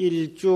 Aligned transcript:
일조 0.00 0.48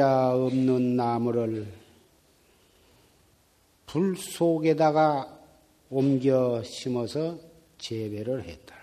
그림자 0.00 0.34
없는 0.34 0.96
나무를 0.96 1.70
불 3.84 4.16
속에다가 4.16 5.38
옮겨 5.90 6.62
심어서 6.62 7.38
재배를 7.76 8.44
했더라. 8.44 8.80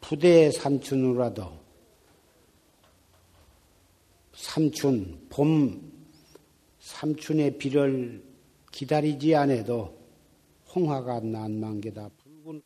부대 0.00 0.50
삼춘으로라도 0.50 1.52
삼춘, 4.32 5.26
봄, 5.28 5.92
삼춘의 6.80 7.58
비를 7.58 8.24
기다리지 8.72 9.34
않아도 9.34 9.94
홍화가 10.74 11.20
난만개다. 11.20 12.08
붉은 12.16 12.62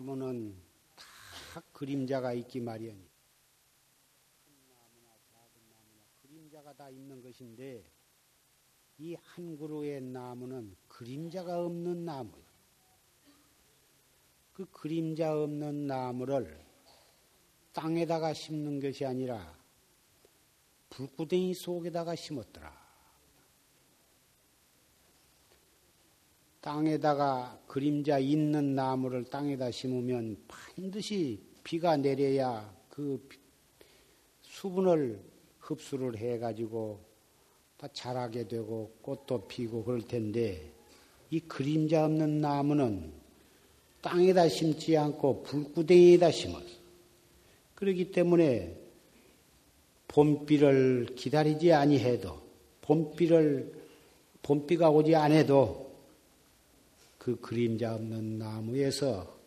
나무는 0.00 0.56
다 0.96 1.60
그림자가 1.72 2.32
있기 2.32 2.58
마련이. 2.60 3.06
큰 4.42 4.54
나무나 4.70 5.12
작은 5.30 5.60
나무나 5.68 6.02
그림자가 6.22 6.72
다 6.72 6.88
있는 6.88 7.20
것인데 7.20 7.84
이 8.96 9.14
한 9.14 9.58
그루의 9.58 10.00
나무는 10.00 10.74
그림자가 10.88 11.64
없는 11.66 12.06
나무예요. 12.06 12.46
그 14.54 14.64
그림자 14.70 15.34
없는 15.38 15.86
나무를 15.86 16.64
땅에다가 17.74 18.32
심는 18.32 18.80
것이 18.80 19.04
아니라 19.04 19.54
불구덩이 20.88 21.52
속에다가 21.52 22.14
심었더라. 22.14 22.79
땅에다가 26.60 27.58
그림자 27.66 28.18
있는 28.18 28.74
나무를 28.74 29.24
땅에다 29.24 29.70
심으면 29.70 30.36
반드시 30.46 31.40
비가 31.64 31.96
내려야 31.96 32.70
그 32.88 33.26
수분을 34.42 35.20
흡수를 35.58 36.16
해가지고 36.16 37.00
다 37.78 37.88
자라게 37.92 38.46
되고 38.46 38.92
꽃도 39.00 39.46
피고 39.48 39.84
그럴 39.84 40.02
텐데 40.02 40.70
이 41.30 41.40
그림자 41.40 42.04
없는 42.04 42.40
나무는 42.40 43.12
땅에다 44.02 44.48
심지 44.48 44.96
않고 44.96 45.42
불구덩이에다 45.42 46.30
심었어. 46.30 46.80
그렇기 47.74 48.10
때문에 48.12 48.76
봄비를 50.08 51.14
기다리지 51.16 51.72
아니해도 51.72 52.38
봄비를 52.82 53.72
봄비가 54.42 54.90
오지 54.90 55.14
않아도 55.14 55.89
그 57.20 57.38
그림자 57.38 57.94
없는 57.96 58.38
나무에서 58.38 59.38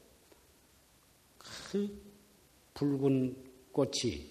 그 1.40 2.00
붉은 2.76 3.36
꽃이 3.72 4.30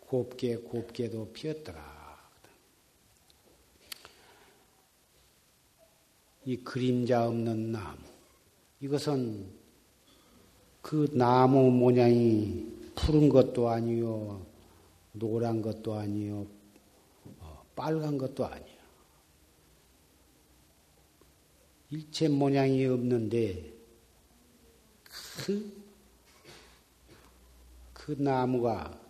곱게 0.00 0.56
곱게도 0.56 1.32
피었더라. 1.32 1.82
이 6.44 6.58
그림자 6.58 7.26
없는 7.26 7.72
나무. 7.72 8.02
이것은 8.82 9.48
그 10.82 11.08
나무 11.14 11.70
모양이 11.70 12.70
푸른 12.94 13.30
것도 13.30 13.70
아니요, 13.70 14.44
노란 15.12 15.62
것도 15.62 15.94
아니요, 15.94 16.46
어, 17.40 17.64
빨간 17.74 18.18
것도 18.18 18.44
아니요. 18.44 18.73
일체 21.94 22.26
모양이 22.26 22.84
없는데 22.86 23.72
그, 25.46 25.82
그 27.92 28.16
나무가 28.18 29.00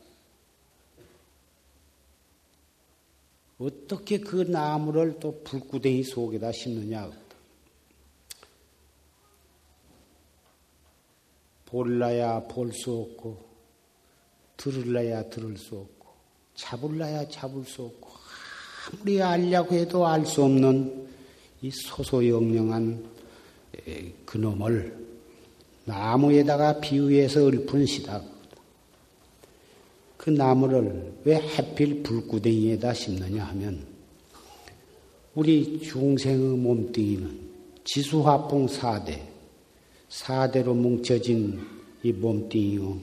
어떻게 3.58 4.18
그 4.20 4.42
나무를 4.42 5.18
또 5.18 5.42
불구덩이 5.42 6.02
속에다 6.02 6.52
심느냐? 6.52 7.10
볼라야 11.64 12.46
볼 12.46 12.72
수 12.72 12.92
없고, 12.92 13.42
들을라야 14.58 15.30
들을 15.30 15.56
수 15.56 15.76
없고, 15.76 16.14
잡을라야 16.54 17.28
잡을 17.28 17.64
수 17.64 17.84
없고, 17.84 18.10
아무리 18.92 19.22
알려고 19.22 19.74
해도 19.74 20.06
알 20.06 20.26
수 20.26 20.44
없는 20.44 21.13
이 21.64 21.70
소소영령한 21.70 23.02
그놈을 24.26 24.94
나무에다가 25.86 26.78
비유해서 26.78 27.48
읊은 27.48 27.86
시다. 27.86 28.20
그 30.18 30.28
나무를 30.28 31.14
왜 31.24 31.36
하필 31.36 32.02
불구덩이에다 32.02 32.92
심느냐 32.92 33.44
하면 33.44 33.82
우리 35.34 35.80
중생의 35.80 36.58
몸뚱이는 36.58 37.40
지수화풍 37.84 38.68
사대, 38.68 39.26
사대로 40.10 40.74
뭉쳐진 40.74 41.60
이 42.02 42.12
몸뚱이요. 42.12 42.98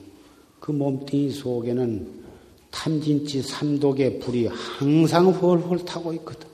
그 0.60 0.70
몸뚱이 0.70 1.30
속에는 1.30 2.22
탐진치 2.70 3.42
삼독의 3.42 4.20
불이 4.20 4.46
항상 4.46 5.32
헐헐 5.32 5.84
타고 5.84 6.12
있거든. 6.12 6.51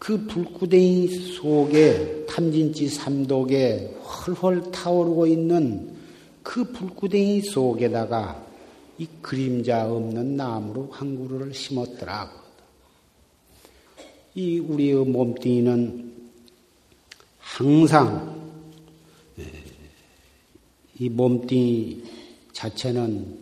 그 0.00 0.16
불구덩이 0.26 1.08
속에 1.08 2.24
탐진치 2.26 2.88
삼독에 2.88 3.98
헐헐 4.02 4.72
타오르고 4.72 5.26
있는 5.26 5.94
그 6.42 6.64
불구덩이 6.72 7.42
속에다가 7.42 8.46
이 8.96 9.06
그림자 9.20 9.92
없는 9.92 10.36
나무로 10.36 10.88
한 10.90 11.16
그루를 11.16 11.52
심었더라. 11.52 12.32
이 14.34 14.58
우리의 14.58 15.04
몸뚱이는 15.04 16.12
항상 17.38 18.40
이 20.98 21.10
몸뚱이 21.10 22.02
자체는 22.54 23.38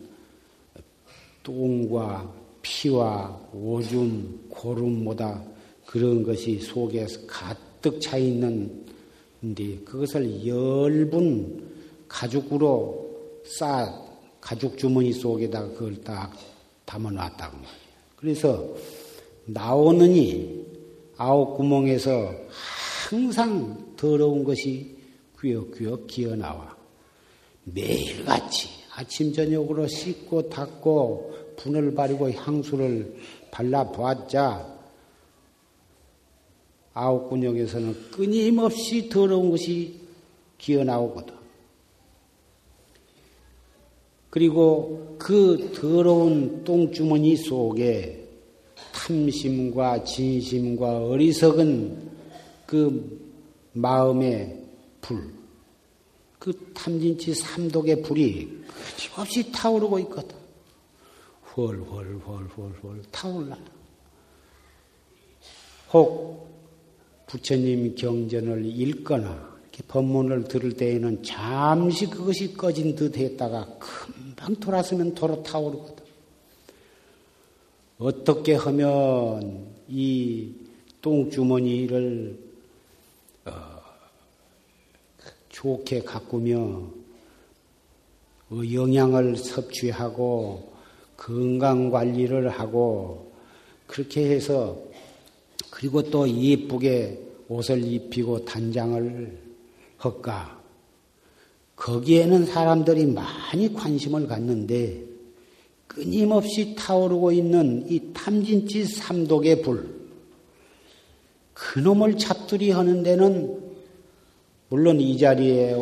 똥과 1.44 2.32
피와 2.62 3.40
오줌, 3.52 4.49
고름보다 4.49 5.57
그런 5.88 6.23
것이 6.23 6.58
속에서 6.58 7.19
가득 7.26 7.99
차 7.99 8.19
있는데 8.19 9.79
그것을 9.87 10.46
열분 10.46 11.67
가죽으로 12.06 13.08
싸 13.46 13.99
가죽 14.38 14.76
주머니 14.76 15.14
속에다가 15.14 15.69
그걸 15.69 15.96
딱 16.02 16.35
담아 16.85 17.11
놨다고 17.11 17.56
말이에요. 17.56 17.79
그래서 18.17 18.69
나오느니 19.46 20.62
아홉 21.17 21.56
구멍에서 21.56 22.35
항상 23.08 23.94
더러운 23.96 24.44
것이 24.44 24.94
귀역귀역 25.40 26.06
기어 26.06 26.37
나와. 26.37 26.76
매일같이 27.64 28.69
아침 28.94 29.32
저녁으로 29.32 29.87
씻고 29.87 30.50
닦고 30.50 31.55
분을 31.56 31.94
바르고 31.94 32.31
향수를 32.31 33.17
발라 33.50 33.85
보았자 33.85 34.77
아홉 36.99 37.29
군역에서는 37.31 38.11
끊임없이 38.11 39.09
더러운 39.09 39.50
것이 39.50 40.00
기어 40.59 40.83
나오거든. 40.83 41.33
그리고 44.31 45.17
그 45.17 45.71
더러운 45.75 46.65
똥주머니 46.65 47.37
속에 47.37 48.29
탐심과 48.93 50.03
진심과 50.03 51.06
어리석은 51.06 52.11
그 52.67 53.31
마음의 53.75 54.65
불, 55.00 55.33
그 56.41 56.73
탐진치 56.75 57.33
삼독의 57.33 58.03
불이 58.03 58.65
끊임없이 58.97 59.53
타오르고 59.53 60.00
있거든. 60.00 60.37
헐헐헐헐헐 61.56 63.03
타올라. 63.12 63.56
혹 65.93 66.57
부처님 67.28 67.94
경전을 67.94 68.64
읽거나 68.64 69.58
법문을 69.86 70.44
들을 70.44 70.72
때에는 70.72 71.22
잠시 71.22 72.10
그것이 72.10 72.54
꺼진 72.54 72.96
듯 72.96 73.16
했다가 73.16 73.78
금방 73.78 74.56
돌아서면 74.56 75.14
도로 75.14 75.42
타오르거든. 75.42 76.04
어떻게 77.98 78.54
하면 78.54 79.66
이 79.88 80.52
똥주머니를 81.00 82.38
어, 83.44 83.52
좋게 85.48 86.02
가꾸며 86.02 86.82
영양을 88.50 89.36
섭취하고 89.36 90.72
건강 91.16 91.90
관리를 91.90 92.48
하고 92.48 93.32
그렇게 93.86 94.30
해서 94.30 94.88
그리고 95.78 96.02
또 96.02 96.28
예쁘게 96.28 97.22
옷을 97.48 97.84
입히고 97.84 98.44
단장을 98.44 99.38
할까? 99.96 100.60
거기에는 101.76 102.46
사람들이 102.46 103.06
많이 103.06 103.72
관심을 103.72 104.26
갖는데 104.26 105.04
끊임없이 105.86 106.75
타오르고 106.75 107.30
있는 107.30 107.86
이 107.88 108.12
탐진치 108.12 108.84
삼독의 108.84 109.62
불, 109.62 109.88
그놈을 111.54 112.19
잡들이 112.19 112.70
하는 112.72 113.04
데는 113.04 113.60
물론 114.69 115.00
이 115.00 115.16
자리에 115.16 115.76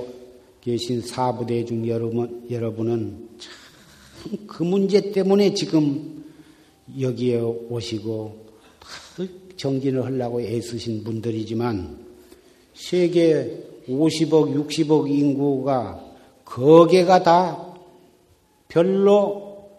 계신 0.61 1.01
사부대중 1.01 1.89
여러분, 1.89 2.47
여러분은 2.51 3.29
참 3.39 3.67
그 4.47 4.63
문제 4.63 5.13
때문에 5.13 5.55
지금 5.55 6.25
여기에 6.99 7.39
오시고 7.41 8.47
정진을 9.57 10.05
하려고 10.05 10.41
애쓰신 10.41 11.05
분들이지만 11.05 12.07
세계 12.75 13.65
50억, 13.89 14.69
60억 14.69 15.11
인구가 15.11 16.05
거개가 16.45 17.23
다 17.23 17.75
별로 18.69 19.71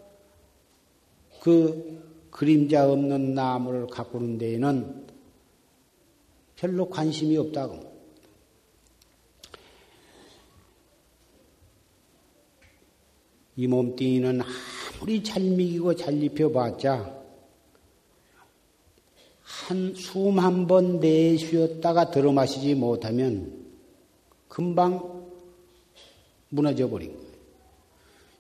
그 1.42 1.98
그림자 2.30 2.92
없는 2.92 3.34
나무를 3.34 3.88
가꾸는 3.88 4.38
데에는 4.38 5.08
별로 6.56 6.90
관심이 6.90 7.38
없다고. 7.38 7.98
이 13.56 13.66
몸뚱이는 13.66 14.40
아무리 15.00 15.24
잘 15.24 15.42
미기고 15.42 15.96
잘 15.96 16.22
입혀봤자 16.22 17.17
한 19.68 19.94
숨 19.94 20.40
한 20.40 20.66
번 20.66 21.02
내쉬었다가 21.02 22.10
들어 22.10 22.32
마시지 22.32 22.74
못하면 22.74 23.66
금방 24.48 25.28
무너져 26.48 26.88
버린 26.90 27.14
거예요. 27.14 27.28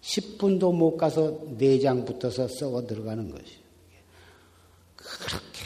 10분도 0.01 0.74
못 0.74 0.95
가서 0.95 1.38
내장 1.57 2.06
붙어서 2.06 2.47
썩어 2.47 2.88
들어가는 2.88 3.29
것이요. 3.29 3.59
그렇게 4.95 5.63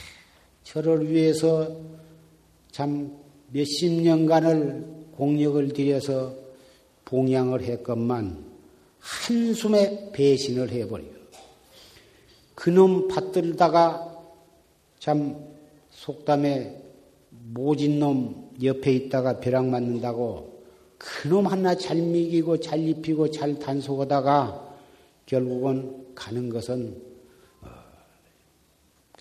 저를 0.64 1.08
위해서 1.08 1.70
참 2.72 3.16
몇십 3.52 4.02
년간을 4.02 5.12
공력을 5.12 5.72
들여서 5.72 6.34
봉양을 7.04 7.62
했건만 7.62 8.44
한숨에 8.98 10.10
배신을 10.10 10.70
해버려요. 10.70 11.22
그놈 12.56 13.06
받들다가 13.06 14.08
참 14.98 15.51
속담에 16.02 16.82
모진 17.30 18.00
놈 18.00 18.50
옆에 18.60 18.92
있다가 18.92 19.38
벼락 19.38 19.66
맞는다고 19.66 20.64
그놈 20.98 21.46
하나 21.46 21.76
잘 21.76 21.96
미기고 21.96 22.58
잘 22.58 22.80
입히고 22.80 23.30
잘 23.30 23.56
단속하다가 23.60 24.78
결국은 25.26 26.12
가는 26.16 26.48
것은 26.48 27.00
어, 27.60 27.68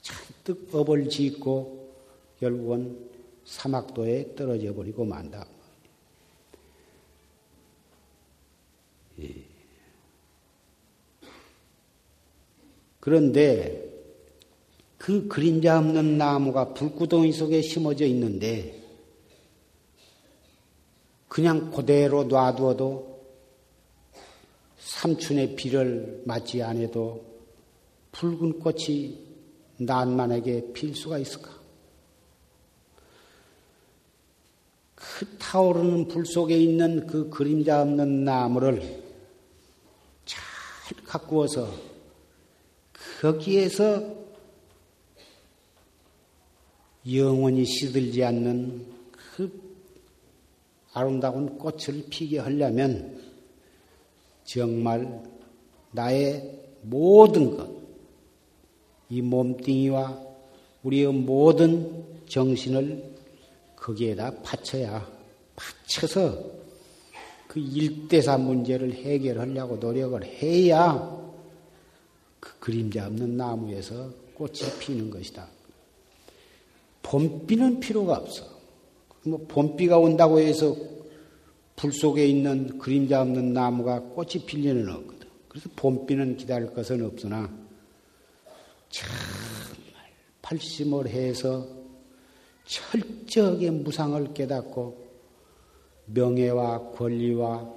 잔뜩 0.01 0.73
업을 0.73 1.07
짓고 1.07 1.91
결국은 2.39 2.97
사막도에 3.45 4.33
떨어져 4.35 4.73
버리고 4.73 5.05
만다. 5.05 5.45
예. 9.19 9.35
그런데 12.99 13.90
그 15.01 15.27
그림자 15.27 15.79
없는 15.79 16.19
나무가 16.19 16.75
불구덩이 16.75 17.31
속에 17.31 17.63
심어져 17.63 18.05
있는데 18.05 18.83
그냥 21.27 21.71
그대로 21.71 22.25
놔두어도 22.25 23.19
삼춘의 24.77 25.55
비를 25.55 26.21
맞지 26.27 26.61
않아도 26.61 27.25
붉은 28.11 28.59
꽃이 28.59 29.17
난만하게 29.77 30.71
필 30.73 30.93
수가 30.93 31.17
있을까? 31.17 31.49
그 34.93 35.25
타오르는 35.39 36.09
불 36.09 36.27
속에 36.27 36.55
있는 36.55 37.07
그 37.07 37.27
그림자 37.31 37.81
없는 37.81 38.23
나무를 38.23 39.03
잘 40.25 40.43
가꾸어서 41.05 41.73
거기에서 43.19 44.20
영원히 47.09 47.65
시들지 47.65 48.23
않는 48.23 48.85
그 49.11 49.61
아름다운 50.93 51.57
꽃을 51.57 52.05
피게 52.09 52.39
하려면 52.39 53.19
정말 54.43 55.23
나의 55.91 56.59
모든 56.81 57.55
것, 57.55 57.69
이 59.09 59.21
몸뚱이와 59.21 60.21
우리의 60.83 61.13
모든 61.13 62.03
정신을 62.27 63.11
거기에다 63.75 64.41
바쳐야, 64.41 65.09
바쳐서 65.55 66.61
그 67.47 67.59
일대사 67.59 68.37
문제를 68.37 68.93
해결하려고 68.93 69.75
노력을 69.75 70.23
해야 70.23 71.19
그 72.39 72.59
그림자 72.59 73.07
없는 73.07 73.35
나무에서 73.37 74.09
꽃이 74.33 74.59
피는 74.79 75.09
것이다. 75.09 75.47
봄비는 77.03 77.79
필요가 77.79 78.17
없어. 78.17 78.45
뭐 79.23 79.45
봄비가 79.47 79.97
온다고 79.97 80.39
해서 80.39 80.75
불 81.75 81.91
속에 81.91 82.25
있는 82.25 82.77
그림자 82.77 83.21
없는 83.21 83.53
나무가 83.53 83.99
꽃이 84.01 84.45
필 84.45 84.61
리는 84.61 84.87
없거든. 84.89 85.27
그래서 85.47 85.69
봄비는 85.75 86.37
기다릴 86.37 86.73
것은 86.73 87.05
없으나 87.05 87.49
정말 88.89 89.15
팔심을 90.41 91.07
해서 91.07 91.67
철저하게 92.65 93.71
무상을 93.71 94.33
깨닫고 94.33 95.11
명예와 96.05 96.91
권리와 96.91 97.69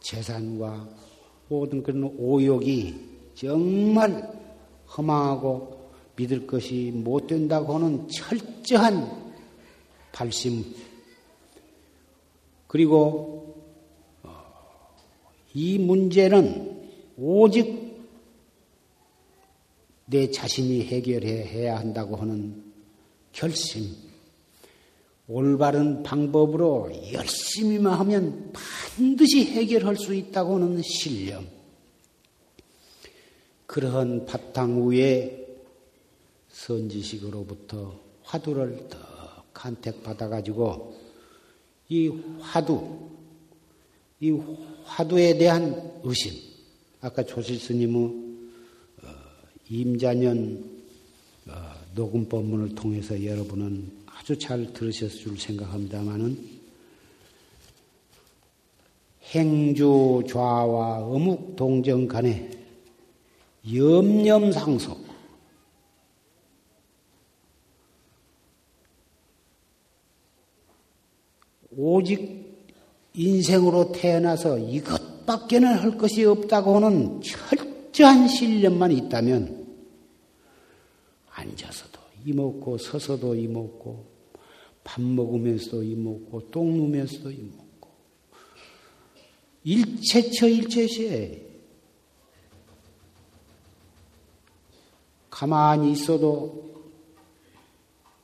재산과 0.00 0.88
모든 1.48 1.82
그런 1.82 2.04
오욕이 2.18 2.94
정말 3.34 4.32
허망하고 4.96 5.75
믿을 6.16 6.46
것이 6.46 6.90
못 6.94 7.26
된다고 7.26 7.74
하는 7.74 8.08
철저한 8.08 9.34
발심. 10.12 10.64
그리고 12.66 13.62
어, 14.22 14.30
이 15.54 15.78
문제는 15.78 16.88
오직 17.18 17.86
내 20.06 20.30
자신이 20.30 20.84
해결해야 20.84 21.78
한다고 21.78 22.16
하는 22.16 22.64
결심, 23.32 23.94
올바른 25.28 26.02
방법으로 26.02 26.90
열심히만 27.12 27.92
하면 28.00 28.52
반드시 28.52 29.44
해결할 29.44 29.96
수 29.96 30.14
있다고 30.14 30.54
하는 30.54 30.80
신념, 30.82 31.46
그러한 33.66 34.26
바탕 34.26 34.88
위에 34.88 35.45
선지식으로부터 36.56 38.00
화두를 38.22 38.88
더 38.88 38.98
간택받아가지고 39.52 40.96
이 41.88 42.08
화두, 42.40 43.08
이 44.20 44.30
화두에 44.84 45.36
대한 45.38 46.00
의심, 46.02 46.32
아까 47.00 47.22
조실 47.22 47.58
스님의 47.58 48.26
임자년 49.68 50.76
어, 51.48 51.52
녹음 51.94 52.28
법문을 52.28 52.74
통해서 52.74 53.22
여러분은 53.24 53.90
아주 54.06 54.36
잘 54.38 54.72
들으셨을 54.72 55.18
줄 55.18 55.38
생각합니다마는 55.38 56.56
행주 59.30 60.22
좌와 60.28 61.04
어묵 61.04 61.56
동정 61.56 62.08
간에 62.08 62.50
염염상소 63.72 65.05
오직 71.76 72.46
인생으로 73.14 73.92
태어나서 73.92 74.58
이것밖에는 74.58 75.74
할 75.74 75.98
것이 75.98 76.24
없다고 76.24 76.76
하는 76.76 77.20
철저한 77.20 78.28
신념만 78.28 78.92
있다면 78.92 79.66
앉아서도 81.30 82.00
이먹고 82.24 82.78
서서도 82.78 83.34
이먹고 83.34 84.04
밥 84.84 85.02
먹으면서도 85.02 85.82
이먹고 85.82 86.50
똥 86.50 86.76
누면서도 86.76 87.30
이먹고 87.30 87.90
일체처 89.64 90.48
일체시에 90.48 91.42
가만히 95.28 95.92
있어도 95.92 96.75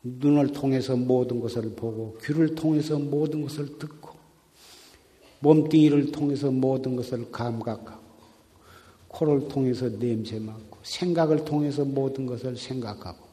눈을 0.02 0.52
통해서 0.52 0.96
모든 0.96 1.40
것을 1.40 1.74
보고 1.74 2.18
귀를 2.22 2.54
통해서 2.54 2.98
모든 2.98 3.42
것을 3.42 3.78
듣고 3.78 4.10
몸뚱이를 5.40 6.12
통해서 6.12 6.50
모든 6.50 6.96
것을 6.96 7.30
감각하고 7.30 8.02
코를 9.08 9.48
통해서 9.48 9.88
냄새 9.88 10.38
맡고 10.38 10.78
생각을 10.82 11.44
통해서 11.44 11.84
모든 11.84 12.26
것을 12.26 12.56
생각하고 12.56 13.32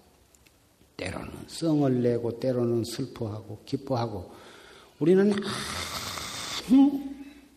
때로는 0.97 1.29
성을 1.47 2.01
내고 2.01 2.39
때로는 2.39 2.83
슬퍼하고 2.83 3.59
기뻐하고 3.65 4.31
우리는 4.99 5.31
아무 6.67 6.99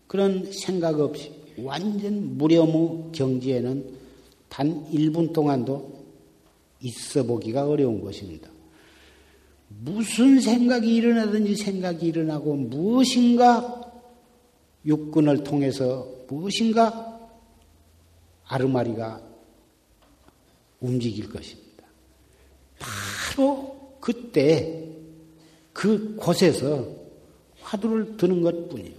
그런 0.06 0.50
생각 0.52 1.00
없이 1.00 1.32
완전 1.58 2.38
무렴무 2.38 3.10
경지에는 3.12 4.02
단 4.48 4.86
1분 4.92 5.32
동안도 5.32 6.04
있어 6.80 7.24
보기가 7.24 7.66
어려운 7.66 8.02
것입니다. 8.02 8.51
무슨 9.80 10.40
생각이 10.40 10.94
일어나든지 10.94 11.56
생각이 11.56 12.06
일어나고 12.06 12.54
무엇인가 12.54 13.80
육근을 14.84 15.44
통해서 15.44 16.06
무엇인가 16.28 17.20
아르마리가 18.46 19.20
움직일 20.80 21.30
것입니다. 21.30 21.84
바로 22.78 23.96
그때 24.00 24.88
그 25.72 26.16
곳에서 26.16 26.86
화두를 27.60 28.16
드는 28.16 28.42
것 28.42 28.68
뿐이요. 28.68 28.94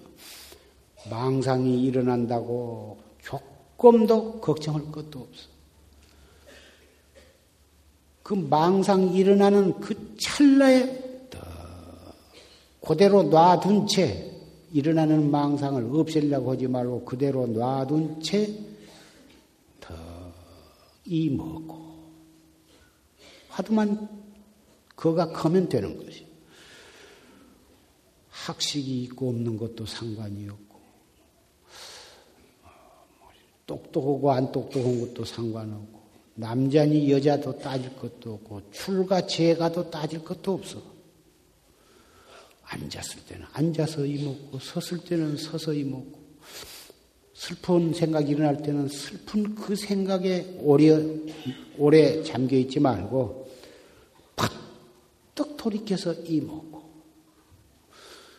망상이 1.09 1.83
일어난다고 1.83 2.97
조금도 3.21 4.39
걱정할 4.39 4.91
것도 4.91 5.19
없어. 5.19 5.52
그 8.23 8.33
망상 8.33 9.13
일어나는 9.13 9.79
그 9.79 10.15
찰나에 10.17 11.03
그대로 12.81 13.23
놔둔 13.23 13.87
채 13.87 14.31
일어나는 14.71 15.29
망상을 15.29 15.89
없애려고 15.93 16.51
하지 16.51 16.67
말고 16.67 17.05
그대로 17.05 17.45
놔둔 17.45 18.21
채 18.21 18.49
이먹고 21.05 21.83
화두만 23.49 24.23
그가 24.95 25.31
커면 25.31 25.69
되는 25.69 25.97
것이. 25.97 26.25
학식이 28.29 29.03
있고 29.03 29.29
없는 29.29 29.57
것도 29.57 29.85
상관이 29.85 30.49
없고, 30.49 30.79
똑똑하고 33.65 34.31
안 34.31 34.51
똑똑한 34.51 34.99
것도 34.99 35.23
상관없고, 35.23 36.02
남자니 36.35 37.11
여자도 37.11 37.59
따질 37.59 37.95
것도 37.95 38.33
없고, 38.33 38.71
출가 38.71 39.27
재가도 39.27 39.89
따질 39.89 40.23
것도 40.23 40.53
없어. 40.53 40.81
앉았을 42.63 43.25
때는 43.27 43.45
앉아서 43.53 44.05
이먹고, 44.05 44.59
섰을 44.59 45.03
때는 45.03 45.37
서서 45.37 45.73
이먹고, 45.73 46.19
슬픈 47.35 47.93
생각이 47.93 48.31
일어날 48.31 48.61
때는 48.61 48.87
슬픈 48.87 49.53
그 49.53 49.75
생각에 49.75 50.57
오래, 50.61 50.97
오래 51.77 52.23
잠겨 52.23 52.55
있지 52.57 52.79
말고, 52.79 53.47
팍떡 54.35 55.57
돌이켜서 55.57 56.13
이먹고, 56.13 56.73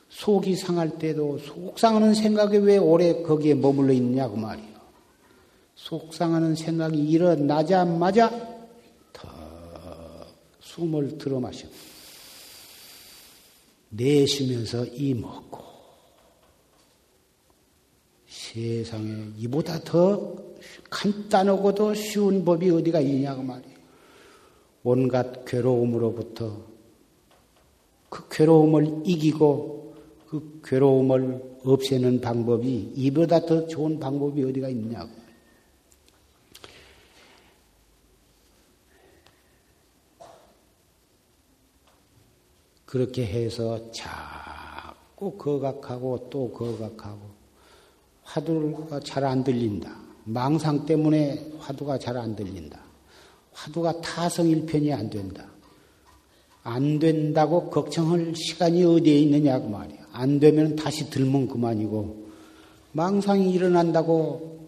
속이 0.08 0.56
상할 0.56 0.98
때도 0.98 1.38
속상하는 1.38 2.14
생각에 2.14 2.58
왜 2.58 2.76
오래 2.76 3.22
거기에 3.22 3.54
머물러 3.54 3.92
있느냐고 3.92 4.36
말이요. 4.36 4.73
속상하는 5.84 6.54
생각이 6.54 6.98
일어나자마자 6.98 8.30
더 9.12 9.28
숨을 10.60 11.18
들어 11.18 11.38
마셔. 11.38 11.68
내쉬면서 13.90 14.86
이 14.86 15.12
먹고, 15.12 15.62
세상에 18.26 19.26
이보다 19.36 19.78
더 19.80 20.34
간단하고도 20.88 21.92
쉬운 21.92 22.46
법이 22.46 22.70
어디가 22.70 23.00
있냐고 23.00 23.42
말이에요. 23.42 23.74
온갖 24.84 25.44
괴로움으로부터 25.44 26.62
그 28.08 28.26
괴로움을 28.30 29.02
이기고 29.04 29.96
그 30.28 30.60
괴로움을 30.64 31.58
없애는 31.62 32.22
방법이 32.22 32.92
이보다 32.96 33.44
더 33.44 33.66
좋은 33.66 34.00
방법이 34.00 34.42
어디가 34.44 34.70
있냐고. 34.70 35.23
그렇게 42.84 43.26
해서 43.26 43.90
자꾸 43.92 45.36
거각하고 45.36 46.28
또 46.30 46.50
거각하고 46.52 47.20
화두가 48.22 49.00
잘 49.00 49.24
안 49.24 49.44
들린다. 49.44 49.96
망상 50.24 50.86
때문에 50.86 51.52
화두가 51.58 51.98
잘 51.98 52.16
안 52.16 52.34
들린다. 52.34 52.80
화두가 53.52 54.00
타성 54.00 54.48
일편이 54.48 54.92
안 54.92 55.10
된다. 55.10 55.46
안 56.62 56.98
된다고 56.98 57.68
걱정할 57.70 58.34
시간이 58.34 58.84
어디에 58.84 59.18
있느냐고 59.20 59.68
말이야. 59.68 59.98
안 60.12 60.40
되면 60.40 60.76
다시 60.76 61.10
들면 61.10 61.48
그만이고, 61.48 62.24
망상이 62.92 63.52
일어난다고 63.52 64.66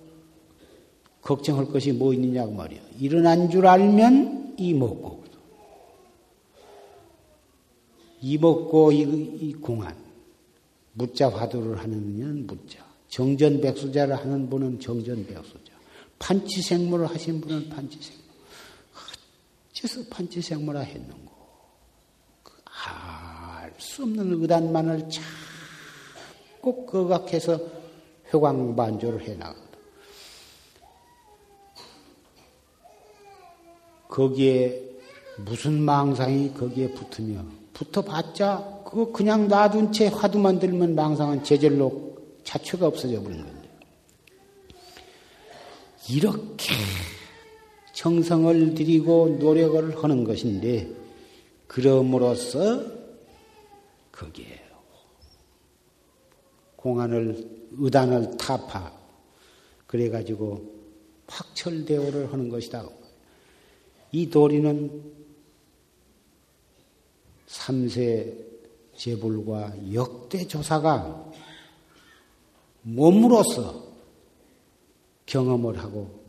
걱정할 1.23 1.67
것이 1.67 1.93
뭐 1.93 2.13
있느냐고 2.13 2.53
말이야. 2.53 2.81
일어난 3.01 3.49
줄 3.49 3.67
알면 3.67 4.57
이 4.59 4.75
먹고. 4.75 5.25
이먹고 8.21 8.93
이, 8.93 9.01
이 9.03 9.53
공안. 9.55 9.97
무자 10.93 11.29
화두를 11.29 11.79
하는 11.79 12.17
이는 12.17 12.47
무자. 12.47 12.85
정전 13.09 13.61
백수자를 13.61 14.17
하는 14.17 14.49
분은 14.49 14.81
정전 14.81 15.27
백수자. 15.27 15.73
판치생물을 16.19 17.07
하신 17.07 17.41
분은 17.41 17.69
판치생물. 17.69 18.27
어째서 19.71 20.09
판치생물을 20.11 20.85
했는고? 20.85 21.33
그 22.43 22.53
알수 22.65 24.05
없는 24.05 24.41
의단만을 24.41 25.09
자꾸 25.11 26.87
거각해서 26.87 27.61
회광반조를 28.33 29.21
해나간다. 29.23 29.67
거기에 34.09 34.83
무슨 35.39 35.81
망상이 35.83 36.55
거기에 36.55 36.91
붙으며 36.93 37.45
붙어봤자 37.77 38.83
그거 38.87 39.13
그냥 39.13 39.49
놔둔 39.49 39.93
채 39.93 40.07
화두 40.07 40.39
만 40.39 40.59
들면 40.59 40.95
망상은 40.95 41.45
제절로 41.45 42.17
자체가 42.45 42.87
없어져 42.87 43.23
버린 43.23 43.45
건데 43.45 43.69
이렇게 46.09 46.73
정성을 47.93 48.75
들이고 48.75 49.39
노력을 49.41 50.03
하는 50.03 50.25
것인데 50.25 50.89
그럼으로써 51.67 52.83
거기에 54.13 54.67
공안을 56.87 57.67
의단을 57.73 58.37
타파. 58.37 58.93
그래가지고 59.89 60.73
확철대오를 61.27 62.33
하는 62.33 62.49
것이다. 62.49 62.89
이 64.13 64.31
도리는 64.31 65.16
삼세 67.57 68.35
제불과 68.97 69.95
역대 69.95 70.47
조사가 70.47 71.33
몸으로서 72.83 73.85
경험을 75.25 75.79
하고 75.79 76.25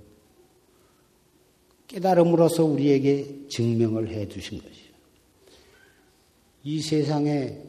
깨달음으로써 1.87 2.65
우리에게 2.65 3.47
증명을 3.49 4.09
해 4.09 4.27
주신 4.27 4.61
것이죠. 4.61 4.93
이 6.63 6.81
세상에 6.81 7.61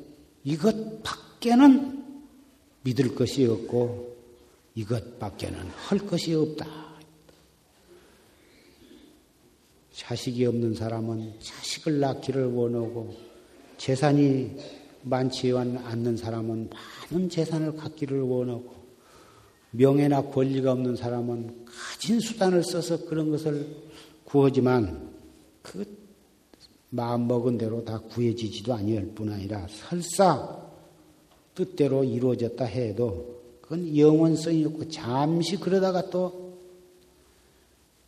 이것 0.45 1.03
밖에는 1.03 2.23
믿을 2.83 3.15
것이 3.15 3.45
없고 3.45 4.17
이것 4.75 5.19
밖에는 5.19 5.59
할 5.59 5.99
것이 5.99 6.35
없다. 6.35 6.67
자식이 9.93 10.47
없는 10.47 10.75
사람은 10.75 11.41
자식을 11.41 12.00
낳기를 12.00 12.47
원하고 12.53 13.28
재산이 13.79 14.57
많지 15.03 15.53
않는 15.57 16.17
사람은 16.17 16.71
많은 17.11 17.31
재산을 17.31 17.77
갖기를 17.77 18.21
원하고 18.21 18.77
명예나 19.71 20.23
권리가 20.23 20.73
없는 20.73 20.97
사람은 20.97 21.65
가진 21.65 22.21
수단을 22.21 22.63
써서 22.65 23.07
그런 23.07 23.31
것을 23.31 23.67
구하지만 24.25 25.09
그 25.63 25.87
마음 26.91 27.29
먹은 27.29 27.59
대로 27.59 27.85
다 27.85 27.99
구해지지도 27.99 28.75
아니할 28.75 29.07
뿐 29.15 29.33
아니라 29.33 29.67
설사 29.71 30.59
뜻대로 31.55 32.03
이루어졌다 32.05 32.65
해도 32.65 33.39
그건 33.61 33.97
영원성이 33.97 34.65
없고 34.65 34.89
잠시 34.89 35.57
그러다가 35.57 36.09
또 36.09 36.57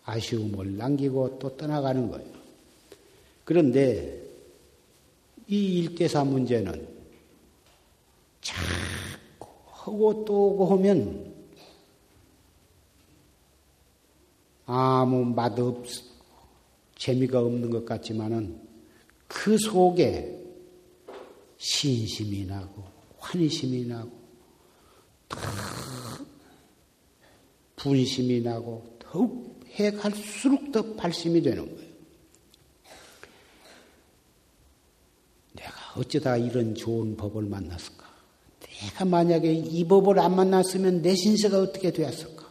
아쉬움을 0.05 0.77
남기고 0.77 1.39
또 1.39 1.57
떠나가는 1.57 2.11
거예요. 2.11 2.27
그런데 3.45 4.20
이 5.51 5.81
일대사 5.81 6.23
문제는 6.23 6.89
자꾸 8.41 9.49
하고 9.67 10.25
또 10.25 10.51
오고 10.51 10.67
하면 10.67 11.35
아무 14.65 15.25
맛없, 15.25 15.85
재미가 16.97 17.41
없는 17.41 17.71
것 17.71 17.85
같지만은 17.85 18.61
그 19.27 19.59
속에 19.59 20.41
신심이 21.59 22.45
나고 22.45 22.85
환심이 23.19 23.87
나고 23.87 24.13
분심이 27.75 28.41
나고 28.41 28.99
더욱 29.01 29.61
해 29.79 29.91
갈수록 29.91 30.71
더 30.71 30.95
발심이 30.95 31.43
되는 31.43 31.65
거예요. 31.75 31.91
내가 35.55 35.80
어쩌다 35.97 36.37
이런 36.37 36.75
좋은 36.75 37.17
법을 37.17 37.43
만났을까? 37.45 38.09
내가 38.61 39.05
만약에 39.05 39.53
이 39.53 39.85
법을 39.87 40.19
안 40.19 40.37
만났으면 40.37 41.03
내 41.03 41.15
신세가 41.15 41.61
어떻게 41.61 41.93
되었을까? 41.93 42.49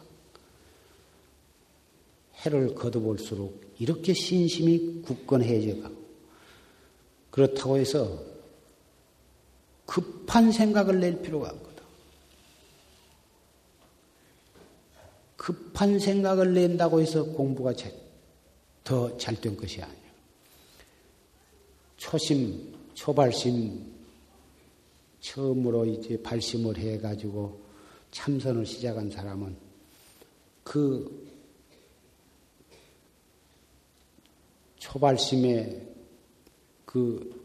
해를 2.42 2.74
거둬볼수록 2.74 3.60
이렇게 3.78 4.14
신심이 4.14 5.02
굳건해져 5.02 5.82
가고 5.82 5.94
그렇다고 7.30 7.78
해서 7.78 8.22
급한 9.86 10.52
생각을 10.52 11.00
낼 11.00 11.20
필요가 11.20 11.50
없고 11.50 11.70
급한 15.40 15.98
생각을 15.98 16.52
낸다고 16.52 17.00
해서 17.00 17.24
공부가 17.24 17.72
더 18.84 19.16
잘 19.16 19.40
된 19.40 19.56
것이 19.56 19.80
아니에요. 19.80 20.10
초심, 21.96 22.74
초발심, 23.00 23.94
처음으로 25.20 25.86
이제 25.86 26.20
발심을 26.20 26.76
해가지고 26.76 27.58
참선을 28.10 28.66
시작한 28.66 29.10
사람은 29.10 29.56
그 30.62 31.26
초발심의 34.76 35.88
그 36.84 37.42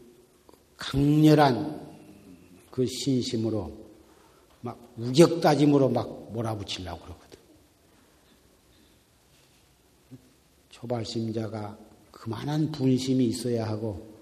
강렬한 0.76 1.96
그 2.70 2.84
신심으로 2.84 3.72
막 4.60 4.78
우격다짐으로 4.98 5.88
막 5.88 6.32
몰아붙이려고 6.34 7.02
그러고 7.02 7.20
초발심자가 10.68 11.78
그만한 12.10 12.70
분심이 12.72 13.24
있어야 13.24 13.66
하고 13.66 14.15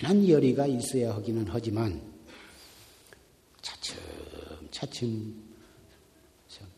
그만한 0.00 0.26
열의가 0.26 0.66
있어야 0.66 1.14
하기는 1.14 1.44
하지만 1.48 2.00
차츰 3.60 3.98
차츰 4.70 5.34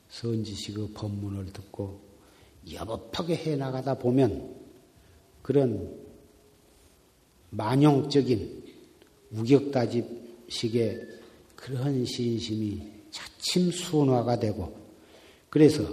선지식의 0.09 0.89
법문을 0.93 1.53
듣고 1.53 2.01
여법하게 2.71 3.37
해나가다 3.37 3.95
보면 3.99 4.57
그런 5.41 6.01
만용적인 7.51 8.65
우격다집식의 9.31 11.09
그런 11.55 12.05
신심이 12.05 12.83
차츰 13.11 13.71
순화가 13.71 14.41
되고 14.41 14.77
그래서 15.49 15.85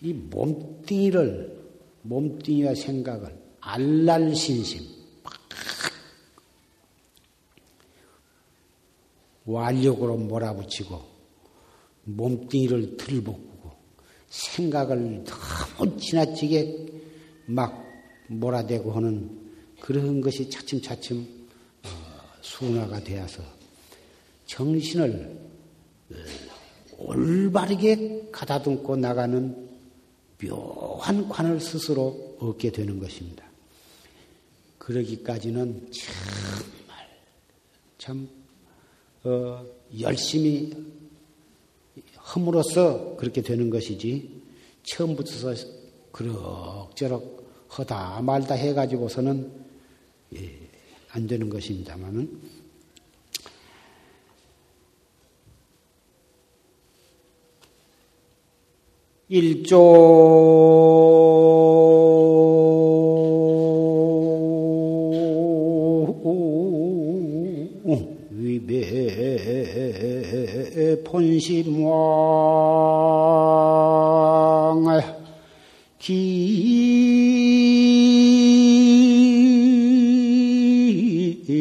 이 0.00 0.12
몸뚱이를, 0.12 1.58
몸뚱이와 2.02 2.74
생각을 2.74 3.38
알랄 3.60 4.34
신심, 4.34 4.95
완력으로 9.46 10.16
몰아붙이고, 10.16 11.00
몸뚱이를 12.04 12.96
들볶고, 12.96 13.72
생각을 14.28 15.24
너무 15.24 15.98
지나치게 15.98 16.86
막 17.46 17.84
몰아대고 18.28 18.92
하는 18.92 19.46
그런 19.80 20.20
것이 20.20 20.50
차츰차츰 20.50 21.26
어, 21.84 21.88
순화가 22.40 23.00
되어서 23.04 23.42
정신을 24.46 25.38
어, 26.10 26.16
올바르게 26.98 28.30
가다듬고 28.32 28.96
나가는 28.96 29.68
묘한 30.42 31.28
관을 31.28 31.60
스스로 31.60 32.36
얻게 32.40 32.70
되는 32.70 32.98
것입니다. 32.98 33.44
그러기까지는 34.78 35.90
정말 35.92 37.08
참 37.98 38.28
어, 39.26 39.66
열심히 39.98 40.72
험으로써 42.32 43.16
그렇게 43.16 43.42
되는 43.42 43.70
것이지. 43.70 44.42
처음부터 44.84 45.52
그럭저럭 46.12 47.44
허다 47.76 48.22
말다 48.22 48.54
해가지고서는 48.54 49.50
예, 50.36 50.60
안 51.10 51.26
되는 51.26 51.50
것입니다만은 51.50 52.40
일조 59.28 59.76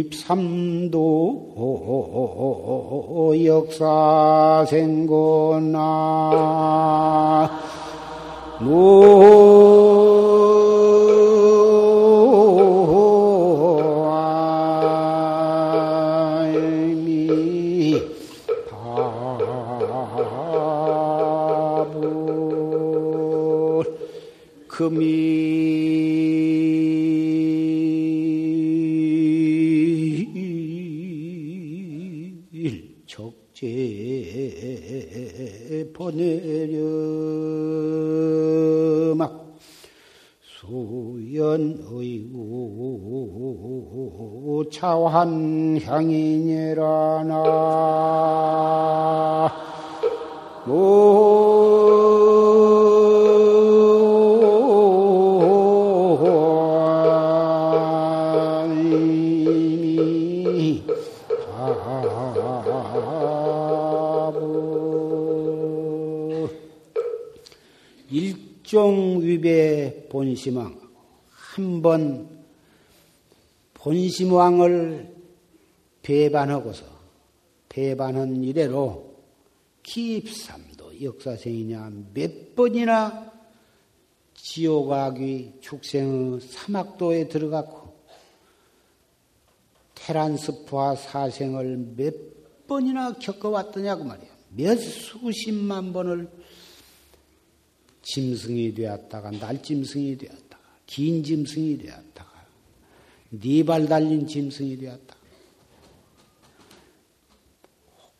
기입삼도 0.09 1.53
역사 3.45 4.65
생고나 4.69 5.79
차환 44.71 45.79
향이니라나 45.81 47.33
위배 69.35 70.07
본심왕 70.09 70.79
한번 71.29 72.29
본심왕을 73.73 75.13
배반하고서 76.01 76.85
배반한 77.67 78.43
이래로 78.43 79.13
기입삼도 79.83 81.03
역사생이냐 81.03 81.91
몇 82.13 82.55
번이나 82.55 83.33
지옥악이 84.33 85.55
축생의 85.59 86.39
사막도에 86.41 87.27
들어갔고 87.27 87.95
테란스프와 89.95 90.95
사생을 90.95 91.93
몇 91.95 92.13
번이나 92.67 93.13
겪어왔더냐고 93.13 94.03
말이야. 94.03 94.29
몇 94.49 94.77
수십만 94.77 95.93
번을 95.93 96.29
짐승이 98.05 98.75
되었다가 98.75 99.31
날짐승이 99.31 100.17
되었다가 100.17 100.63
긴 100.85 101.23
짐승이 101.23 101.79
되었다가 101.79 102.45
네 103.31 103.63
발 103.63 103.87
달린 103.87 104.27
짐승이 104.27 104.77
되었다. 104.77 105.15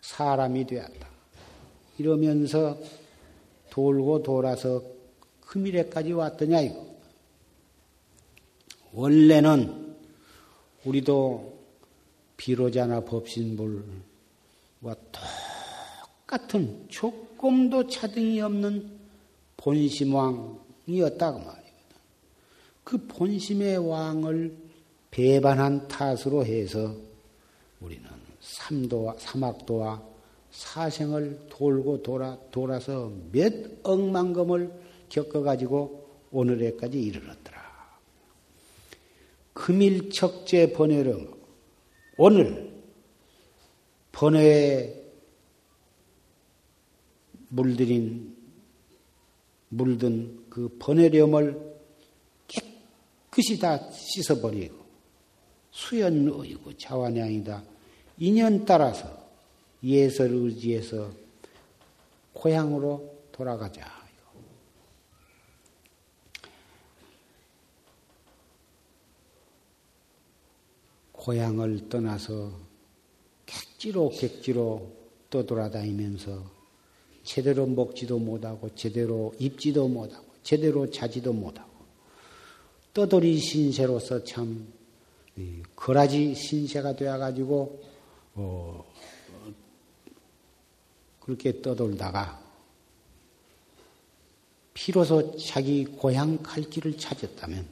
사람이 0.02 0.66
되었다. 0.66 1.08
이러면서 1.98 2.78
돌고 3.70 4.24
돌아서 4.24 4.84
그 5.40 5.60
미래까지 5.60 6.14
왔더냐 6.14 6.62
이거. 6.62 6.86
원래는 8.92 9.96
우리도 10.84 11.60
비로자나 12.38 13.02
법신불과 13.02 14.96
똑같은 16.26 16.86
조금도 16.90 17.88
차등이 17.88 18.42
없는 18.42 18.95
본심왕이었다고 19.58 21.40
말이거든. 21.40 21.66
그 22.84 23.08
본심의 23.08 23.78
왕을 23.78 24.56
배반한 25.12 25.88
탓으로 25.88 26.46
해서 26.46 26.96
우리는 27.80 28.04
삼도와 28.42 29.16
사막도와 29.18 30.04
사생을 30.52 31.48
돌고 31.50 32.04
돌아 32.04 32.38
돌아서 32.52 33.12
몇 33.32 33.54
억만금을 33.84 34.72
겪어 35.10 35.42
가지고 35.42 36.10
오늘에까지 36.32 37.02
이르렀더라. 37.02 37.66
금일척제 39.54 40.74
번외령 40.74 41.34
오늘 42.18 42.74
번외에 44.12 45.02
물들인 47.50 48.35
물든 49.76 50.46
그 50.50 50.76
번외렴을 50.80 51.76
깨끗이 52.48 53.60
다 53.60 53.92
씻어버리고 53.92 54.86
수연의고 55.72 56.78
자완양이다. 56.78 57.64
인연 58.20 58.64
따라서 58.66 59.26
예설 59.84 60.32
의지해서 60.32 61.12
고향으로 62.34 63.14
돌아가자. 63.32 64.06
고향을 71.12 71.90
떠나서 71.90 72.52
객지로 73.48 74.10
객지로 74.10 74.92
떠돌아다니면서 75.32 76.55
제대로 77.26 77.66
먹지도 77.66 78.18
못하고 78.20 78.74
제대로 78.76 79.34
입지도 79.40 79.90
못하고 79.90 80.26
제대로 80.44 80.90
자지도 80.90 81.34
못하고 81.34 81.70
떠돌이 82.94 83.38
신세로서 83.40 84.24
참 84.24 84.66
거라지 85.76 86.34
신세가 86.34 86.96
되어가지고 86.96 87.84
어, 88.36 88.86
그렇게 91.20 91.62
떠돌다가 91.62 92.42
비로소 94.74 95.36
자기 95.38 95.86
고향 95.86 96.38
갈 96.44 96.64
길을 96.64 96.98
찾았다면 96.98 97.68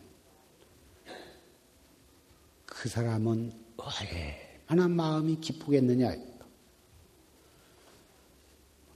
그 2.65 2.89
사람은 2.89 3.53
얼마나 3.77 4.87
마음이 4.87 5.39
기쁘겠느냐. 5.39 6.32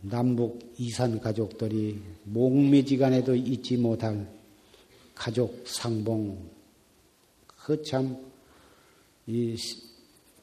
남북 0.02 0.74
이산 0.78 1.20
가족들이 1.20 2.02
목매지간에도 2.24 3.36
잊지 3.36 3.78
못할 3.78 4.30
가족 5.16 5.64
상봉. 5.66 6.50
그 7.58 7.82
참 7.84 8.28
이 9.30 9.58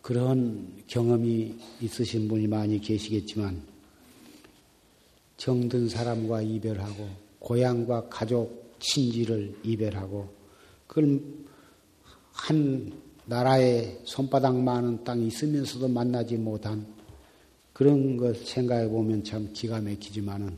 그런 0.03 0.83
경험이 0.87 1.55
있으신 1.81 2.29
분이 2.29 2.47
많이 2.47 2.79
계시겠지만 2.79 3.63
정든 5.39 5.89
사람과 5.89 6.43
이별하고 6.43 7.09
고향과 7.39 8.11
가족 8.11 8.75
친지를 8.79 9.57
이별하고 9.65 10.29
그걸 10.87 11.23
한 12.33 12.93
나라에 13.25 14.01
손바닥만한 14.05 15.03
땅이 15.03 15.29
있으면서도 15.29 15.89
만나지 15.89 16.37
못한 16.37 16.87
그런 17.75 18.17
것 18.17 18.47
생각해 18.47 18.89
보면 18.89 19.25
참 19.25 19.51
기가 19.53 19.81
막히지만은 19.81 20.57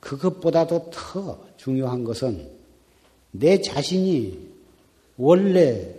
그것보다도 0.00 0.90
더 0.90 1.46
중요한 1.56 2.02
것은 2.02 2.50
내 3.30 3.60
자신이 3.60 4.38
원래 5.18 5.94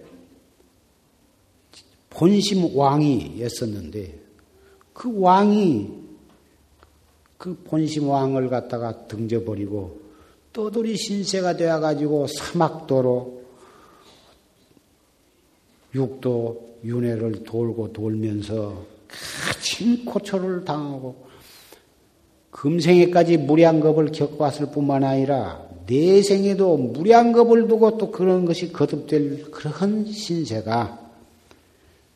본심 2.10 2.76
왕이었었는데 2.76 4.20
그 4.94 5.20
왕이 5.20 5.92
그 7.38 7.56
본심 7.64 8.10
왕을 8.10 8.50
갖다가 8.50 9.08
등져버리고 9.08 10.02
떠돌이 10.54 10.98
신세가 10.98 11.56
되어가지고 11.56 12.26
사막도로 12.26 13.44
육도 15.94 16.78
윤회를 16.84 17.44
돌고 17.44 17.94
돌면서 17.94 18.97
가진 19.08 20.06
고초를 20.06 20.66
당하고 20.66 21.28
금생에까지 22.52 23.38
무량겁을 23.38 24.12
겪어왔을 24.12 24.72
뿐만 24.72 25.04
아니라 25.04 25.68
내생에도 25.86 26.78
무량겁을 26.78 27.68
두고 27.68 27.98
또 27.98 28.12
그런 28.12 28.46
것이 28.46 28.72
거듭될 28.74 29.52
그런 29.52 30.06
신세가 30.06 31.08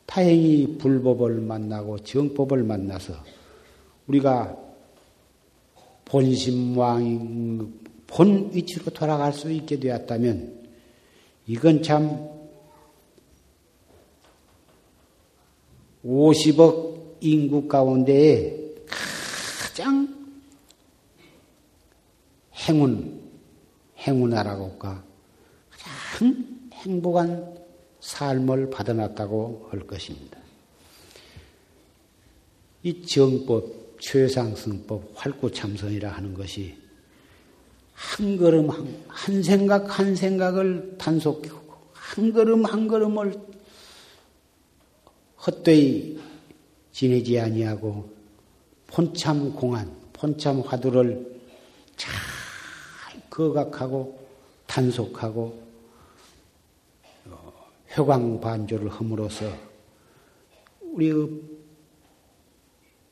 다행히 0.06 0.78
불법을 0.78 1.40
만나고 1.40 2.00
정법을 2.00 2.64
만나서 2.64 3.14
우리가 4.08 4.58
본심왕 6.06 7.72
본 8.08 8.50
위치로 8.54 8.86
돌아갈 8.92 9.32
수 9.32 9.50
있게 9.50 9.80
되었다면 9.80 10.60
이건 11.48 11.82
참 11.82 12.28
50억 16.06 17.18
인구 17.22 17.68
가운데 17.68 18.74
가장 18.88 20.08
행운, 22.54 23.22
행운하라고 23.98 24.72
할까? 24.72 25.04
가장 25.70 26.46
행복한 26.74 27.56
삶을 28.00 28.70
받아놨다고 28.70 29.68
할 29.72 29.82
것입니다. 29.82 30.40
이 32.84 33.06
정법, 33.06 34.00
최상승법, 34.00 35.12
활구참선이라 35.14 36.10
하는 36.10 36.34
것이 36.34 36.76
한 37.94 38.38
걸음 38.38 38.70
한, 38.70 39.04
한 39.08 39.44
생각 39.44 40.00
한 40.00 40.16
생각을 40.16 40.96
단속하고 40.98 41.76
한 41.94 42.34
걸음 42.34 42.66
한 42.66 42.88
걸음을 42.88 43.51
헛되이 45.46 46.20
지내지 46.92 47.40
아니하고 47.40 48.10
본참 48.88 49.56
공안, 49.56 49.96
본참 50.14 50.62
화두를 50.62 51.42
잘 51.96 52.14
거각하고 53.30 54.20
단속하고 54.68 55.62
회광반조를 57.98 58.90
함으로써 58.90 59.46
우리의 60.82 61.42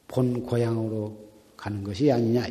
본 0.08 0.44
고향으로 0.44 1.18
가는 1.56 1.84
것이 1.84 2.12
아니냐. 2.12 2.46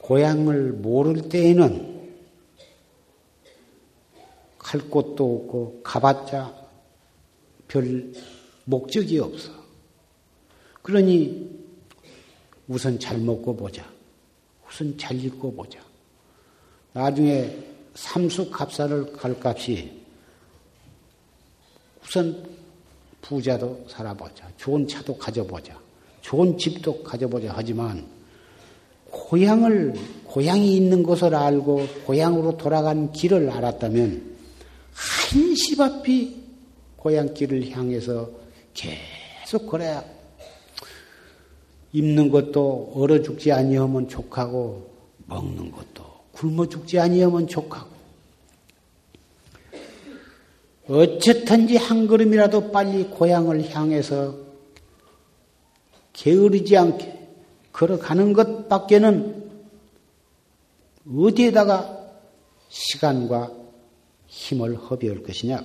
고향을 0.00 0.72
모를 0.72 1.28
때에는 1.28 1.91
갈 4.72 4.80
곳도 4.88 5.42
없고 5.44 5.80
가봤자 5.82 6.50
별 7.68 8.10
목적이 8.64 9.18
없어. 9.18 9.52
그러니 10.80 11.50
우선 12.68 12.98
잘 12.98 13.18
먹고 13.18 13.54
보자. 13.54 13.84
우선 14.66 14.96
잘 14.96 15.22
읽고 15.22 15.52
보자. 15.54 15.78
나중에 16.94 17.54
삼수 17.94 18.48
값사를 18.48 19.12
갈 19.12 19.36
값이 19.38 19.92
우선 22.02 22.42
부자도 23.20 23.84
살아보자. 23.90 24.50
좋은 24.56 24.88
차도 24.88 25.18
가져보자. 25.18 25.78
좋은 26.22 26.56
집도 26.56 27.02
가져보자. 27.02 27.52
하지만 27.54 28.06
고향을, 29.10 29.92
고향이 30.24 30.74
있는 30.74 31.02
것을 31.02 31.34
알고 31.34 31.86
고향으로 32.06 32.56
돌아가는 32.56 33.12
길을 33.12 33.50
알았다면 33.50 34.31
한시 34.92 35.80
앞이 35.80 36.36
고향길을 36.96 37.70
향해서 37.70 38.30
계속 38.74 39.66
그래야 39.66 40.04
입는 41.92 42.30
것도 42.30 42.92
얼어 42.94 43.20
죽지 43.22 43.52
아니하면 43.52 44.08
족하고 44.08 44.90
먹는 45.26 45.70
것도 45.72 46.04
굶어 46.32 46.68
죽지 46.68 46.98
아니하면 46.98 47.46
족하고 47.46 47.90
어쨌든지 50.88 51.76
한 51.76 52.06
걸음이라도 52.06 52.72
빨리 52.72 53.04
고향을 53.04 53.70
향해서 53.70 54.36
게으르지 56.12 56.76
않게 56.76 57.28
걸어가는 57.72 58.32
것밖에는 58.32 59.50
어디에다가 61.08 61.98
시간과 62.68 63.61
힘을 64.32 64.76
허비할 64.76 65.22
것이냐? 65.22 65.62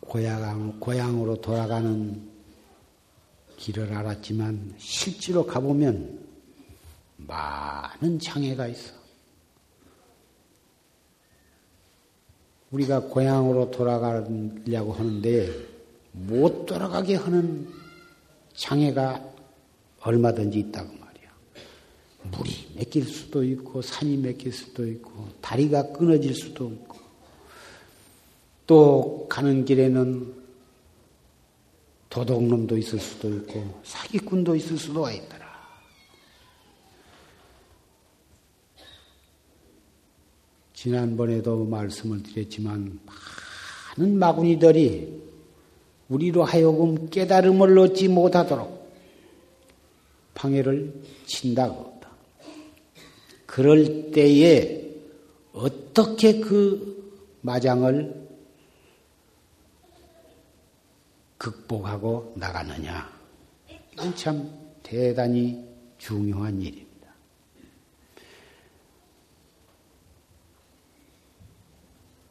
고향, 0.00 0.78
고향으로 0.78 1.40
돌아가는 1.40 2.30
길을 3.56 3.92
알았지만 3.92 4.74
실제로 4.78 5.44
가보면 5.44 6.24
많은 7.16 8.20
장애가 8.20 8.68
있어. 8.68 8.94
우리가 12.70 13.00
고향으로 13.00 13.72
돌아가려고 13.72 14.92
하는데 14.92 15.50
못 16.12 16.66
돌아가게 16.66 17.16
하는 17.16 17.68
장애가 18.54 19.24
얼마든지 20.02 20.60
있다고 20.60 20.88
말이야. 20.92 21.05
물이 22.30 22.74
맥힐 22.74 23.04
수도 23.04 23.42
있고 23.44 23.82
산이 23.82 24.16
맥힐 24.16 24.52
수도 24.52 24.86
있고 24.86 25.28
다리가 25.40 25.92
끊어질 25.92 26.34
수도 26.34 26.70
있고 26.70 26.96
또 28.66 29.26
가는 29.28 29.64
길에는 29.64 30.34
도둑놈도 32.10 32.76
있을 32.78 32.98
수도 32.98 33.28
있고 33.34 33.80
사기꾼도 33.84 34.56
있을 34.56 34.78
수도 34.78 35.08
있더라. 35.10 35.46
지난번에도 40.72 41.64
말씀을 41.64 42.22
드렸지만 42.22 43.00
많은 43.96 44.18
마구니들이 44.18 45.22
우리로 46.08 46.44
하여금 46.44 47.10
깨달음을 47.10 47.78
얻지 47.78 48.08
못하도록 48.08 48.76
방해를 50.34 51.02
친다고. 51.26 51.95
그럴 53.56 54.10
때에 54.10 54.86
어떻게 55.54 56.40
그 56.40 57.40
마장을 57.40 58.28
극복하고 61.38 62.34
나가느냐. 62.36 63.10
참 64.14 64.52
대단히 64.82 65.66
중요한 65.96 66.60
일입니다. 66.60 67.08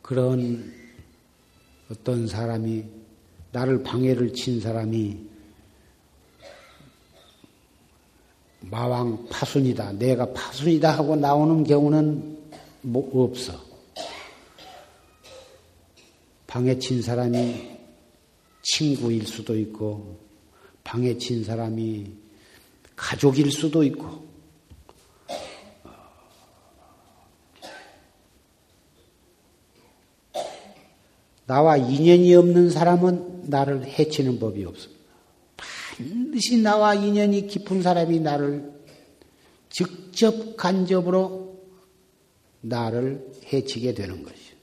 그런 0.04 0.72
어떤 1.90 2.28
사람이 2.28 2.86
나를 3.52 3.82
방해를 3.82 4.32
친 4.32 4.62
사람이 4.62 5.28
마왕 8.70 9.28
파순이다, 9.30 9.94
내가 9.94 10.34
파순이다 10.34 10.92
하고 10.92 11.16
나오는 11.16 11.64
경우는 11.64 12.38
뭐 12.82 13.24
없어. 13.24 13.54
방해 16.48 16.78
친 16.80 17.02
사람이 17.02 17.78
친구일 18.62 19.28
수도 19.28 19.58
있고, 19.58 20.18
방해 20.84 21.18
친 21.18 21.44
사람이 21.44 22.12
가족일 22.96 23.52
수도 23.52 23.84
있고, 23.84 24.26
나와 31.46 31.78
인연이 31.78 32.34
없는 32.34 32.72
사람은 32.72 33.50
나를 33.50 33.86
해치는 33.86 34.40
법이 34.40 34.66
없습니다. 34.66 34.95
반드시 35.98 36.62
나와 36.62 36.94
인연이 36.94 37.48
깊은 37.48 37.82
사람이 37.82 38.20
나를 38.20 38.74
직접 39.70 40.58
간접으로 40.58 41.64
나를 42.62 43.32
해치게 43.52 43.94
되는 43.94 44.24
것이죠. 44.24 44.56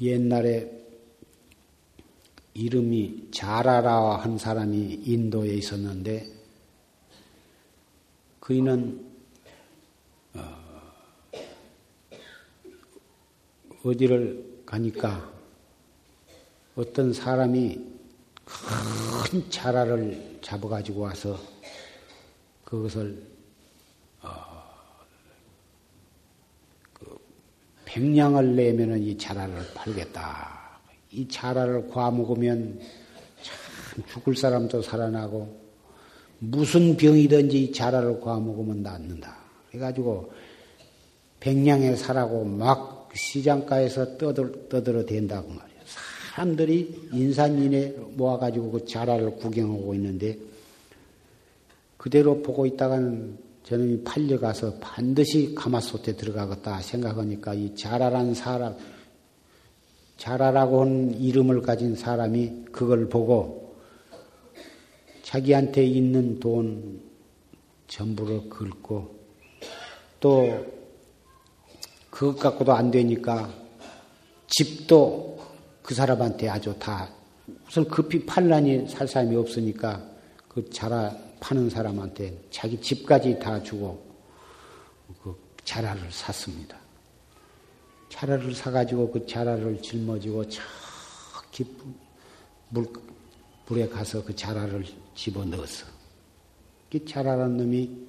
옛날에 0.00 0.70
이름이 2.54 3.28
자라라 3.32 4.16
한 4.16 4.38
사람이 4.38 5.02
인도에 5.04 5.54
있었는데 5.54 6.26
그이는 8.38 9.04
어디를 13.82 14.62
가니까 14.66 15.29
어떤 16.80 17.12
사람이 17.12 17.78
큰 18.46 19.50
자라를 19.50 20.38
잡아가지고 20.40 21.02
와서 21.02 21.38
그것을 22.64 23.22
어, 24.22 24.30
그 26.94 27.18
백냥을 27.84 28.56
내면은 28.56 29.02
이 29.02 29.18
자라를 29.18 29.56
팔겠다. 29.74 30.80
이 31.10 31.28
자라를 31.28 31.86
과먹으면 31.90 32.80
참 33.42 34.04
죽을 34.06 34.34
사람도 34.34 34.80
살아나고 34.80 35.60
무슨 36.38 36.96
병이든지 36.96 37.62
이 37.62 37.72
자라를 37.72 38.20
과먹으면 38.20 38.82
낫는다. 38.82 39.36
그래가지고 39.68 40.32
백냥에 41.40 41.94
사라고 41.94 42.42
막 42.42 43.10
시장가에서 43.12 44.16
떠들, 44.16 44.68
떠들어 44.70 45.04
댄다고 45.04 45.48
말이에요. 45.48 45.69
사람들이 46.30 47.08
인산인해 47.12 47.94
모아가지고 48.14 48.70
그 48.70 48.84
자라를 48.84 49.36
구경하고 49.36 49.94
있는데 49.94 50.38
그대로 51.96 52.40
보고 52.40 52.66
있다가는 52.66 53.36
저놈이 53.64 54.04
팔려가서 54.04 54.74
반드시 54.80 55.54
가마솥에 55.54 56.16
들어가겠다 56.16 56.80
생각하니까 56.80 57.54
이 57.54 57.74
자라란 57.74 58.34
사람, 58.34 58.76
자라라고 60.16 60.82
하는 60.82 61.20
이름을 61.20 61.62
가진 61.62 61.96
사람이 61.96 62.66
그걸 62.70 63.08
보고 63.08 63.74
자기한테 65.22 65.84
있는 65.84 66.38
돈 66.38 67.00
전부를 67.88 68.48
긁고 68.48 69.18
또 70.20 70.66
그것 72.08 72.38
갖고도 72.38 72.72
안 72.72 72.90
되니까 72.90 73.52
집도 74.46 75.39
그 75.90 75.94
사람한테 75.96 76.48
아주 76.48 76.72
다 76.78 77.10
우선 77.66 77.84
급히 77.88 78.24
팔라니 78.24 78.88
살 78.88 79.08
사람이 79.08 79.34
없으니까 79.34 80.00
그 80.46 80.70
자라 80.70 81.12
파는 81.40 81.68
사람한테 81.68 82.44
자기 82.48 82.80
집까지 82.80 83.40
다 83.40 83.60
주고 83.60 84.00
그 85.20 85.36
자라를 85.64 86.12
샀습니다. 86.12 86.78
자라를 88.08 88.54
사가지고 88.54 89.10
그 89.10 89.26
자라를 89.26 89.82
짊어지고 89.82 90.48
저 90.48 90.62
깊은 91.50 91.92
물, 92.68 92.86
물에 93.66 93.88
가서 93.88 94.22
그 94.22 94.32
자라를 94.36 94.86
집어 95.16 95.44
넣었어. 95.44 95.86
그 96.88 97.04
자라라는 97.04 97.56
놈이 97.56 98.06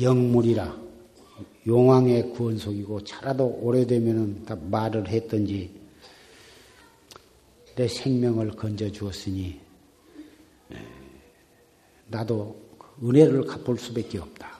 영물이라 0.00 0.83
용왕의 1.66 2.30
구원속이고 2.30 3.04
차라도 3.04 3.46
오래되면은 3.62 4.44
다 4.44 4.56
말을 4.56 5.08
했던지 5.08 5.70
내 7.74 7.88
생명을 7.88 8.50
건져 8.52 8.90
주었으니 8.90 9.58
나도 12.08 12.62
은혜를 13.02 13.46
갚을 13.46 13.78
수밖에 13.78 14.18
없다. 14.18 14.58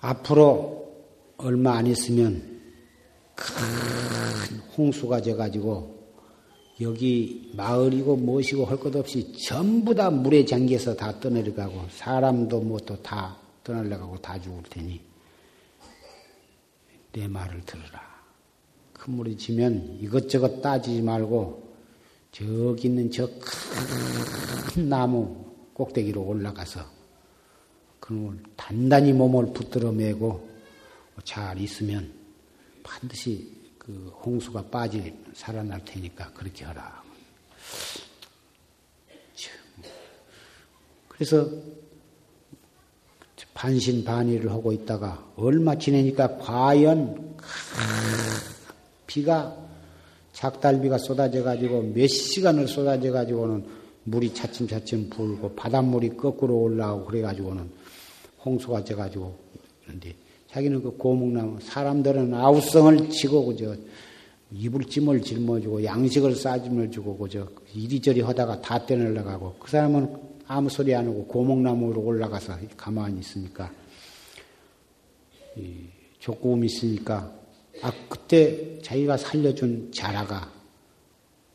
앞으로 0.00 0.92
얼마 1.38 1.76
안 1.76 1.86
있으면 1.86 2.60
큰 3.36 4.58
홍수가 4.76 5.22
져가지고 5.22 6.02
여기 6.80 7.52
마을이고 7.56 8.16
무엇이고 8.16 8.64
할 8.64 8.78
것 8.78 8.94
없이 8.96 9.32
전부 9.46 9.94
다 9.94 10.10
물에 10.10 10.44
잠겨서 10.44 10.96
다 10.96 11.18
떠내려가고 11.20 11.86
사람도 11.90 12.60
뭐 12.60 12.78
또 12.78 12.96
다 13.00 13.41
떠내려가고 13.64 14.20
다 14.20 14.40
죽을 14.40 14.62
테니 14.64 15.00
내 17.12 17.28
말을 17.28 17.62
들으라. 17.62 18.12
큰 18.92 19.14
물이 19.14 19.36
지면 19.36 19.98
이것저것 20.00 20.60
따지지 20.60 21.02
말고 21.02 21.72
저기 22.32 22.88
있는 22.88 23.10
저 23.10 23.28
큰 24.72 24.88
나무 24.88 25.52
꼭대기로 25.74 26.22
올라가서 26.22 26.82
그놈을 28.00 28.42
단단히 28.56 29.12
몸을 29.12 29.52
붙들어 29.52 29.92
매고 29.92 30.48
잘 31.24 31.60
있으면 31.60 32.10
반드시 32.82 33.54
그 33.78 34.10
홍수가 34.24 34.70
빠지 34.70 35.14
살아날 35.34 35.84
테니까 35.84 36.32
그렇게 36.32 36.64
하라. 36.64 37.02
그래서 41.08 41.46
반신반의를 43.54 44.50
하고 44.50 44.72
있다가 44.72 45.24
얼마 45.36 45.76
지내니까 45.76 46.38
과연 46.38 47.36
비가 49.06 49.56
작달비가 50.32 50.98
쏟아져 50.98 51.42
가지고 51.42 51.82
몇 51.82 52.06
시간을 52.06 52.66
쏟아져 52.66 53.12
가지고는 53.12 53.64
물이 54.04 54.34
차츰차츰 54.34 55.10
불고 55.10 55.54
바닷물이 55.54 56.16
거꾸로 56.16 56.62
올라오고 56.62 57.06
그래 57.06 57.20
가지고는 57.20 57.70
홍수가 58.44 58.84
져 58.84 58.96
가지고 58.96 59.36
그런데 59.84 60.14
자기는 60.50 60.82
그 60.82 60.96
고목나무 60.96 61.60
사람들은 61.62 62.34
아우성을 62.34 63.10
치고 63.10 63.46
그저 63.46 63.76
이불찜을 64.52 65.22
짊어지고 65.22 65.84
양식을 65.84 66.36
싸짐을 66.36 66.90
주고 66.90 67.16
그저 67.16 67.48
이리저리 67.74 68.20
하다가 68.20 68.60
다 68.60 68.84
떼내려가고 68.84 69.56
그 69.58 69.70
사람은 69.70 70.31
아무 70.46 70.68
소리 70.68 70.94
안 70.94 71.06
하고 71.06 71.26
고목나무로 71.26 72.00
올라가서 72.00 72.58
가만히 72.76 73.20
있으니까 73.20 73.72
족구음이 76.18 76.66
있으니까 76.66 77.32
아 77.82 77.92
그때 78.08 78.78
자기가 78.80 79.16
살려준 79.16 79.92
자라가 79.92 80.50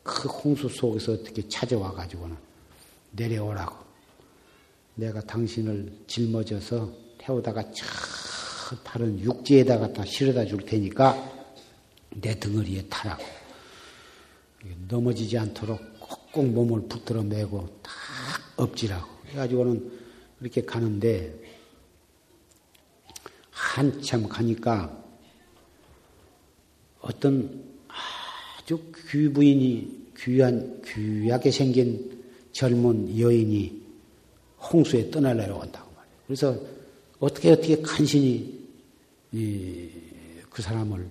그 0.02 0.28
홍수 0.28 0.68
속에서 0.68 1.12
어떻게 1.12 1.46
찾아와 1.48 1.92
가지고는 1.92 2.36
내려오라고 3.12 3.76
내가 4.94 5.20
당신을 5.20 5.92
짊어져서 6.06 6.92
태우다가 7.18 7.70
차 7.72 7.86
다른 8.84 9.18
육지에다 9.20 9.78
갖다 9.78 10.04
실어다 10.04 10.44
줄 10.44 10.64
테니까 10.64 11.16
내 12.10 12.38
덩어리에 12.38 12.86
타라고. 12.88 13.22
넘어지지 14.88 15.38
않도록 15.38 15.80
꼭 16.32 16.46
몸을 16.46 16.88
붙들어 16.88 17.22
매고 17.22 17.68
딱 17.82 17.92
엎지라고. 18.58 19.08
해가지고는 19.28 19.90
이렇게 20.40 20.62
가는데 20.62 21.34
한참 23.50 24.28
가니까 24.28 25.04
어떤 27.00 27.64
아주 27.88 28.92
귀부인이 29.10 30.08
귀한, 30.16 30.82
귀하게 30.84 31.50
생긴 31.50 32.24
젊은 32.52 33.18
여인이 33.18 33.82
홍수에 34.60 35.10
떠나려고 35.10 35.60
한다고 35.60 35.90
말이에요. 35.92 36.16
그래서 36.26 36.60
어떻게 37.20 37.50
어떻게 37.50 37.80
간신히 37.80 38.58
그 39.30 40.62
사람을 40.62 41.08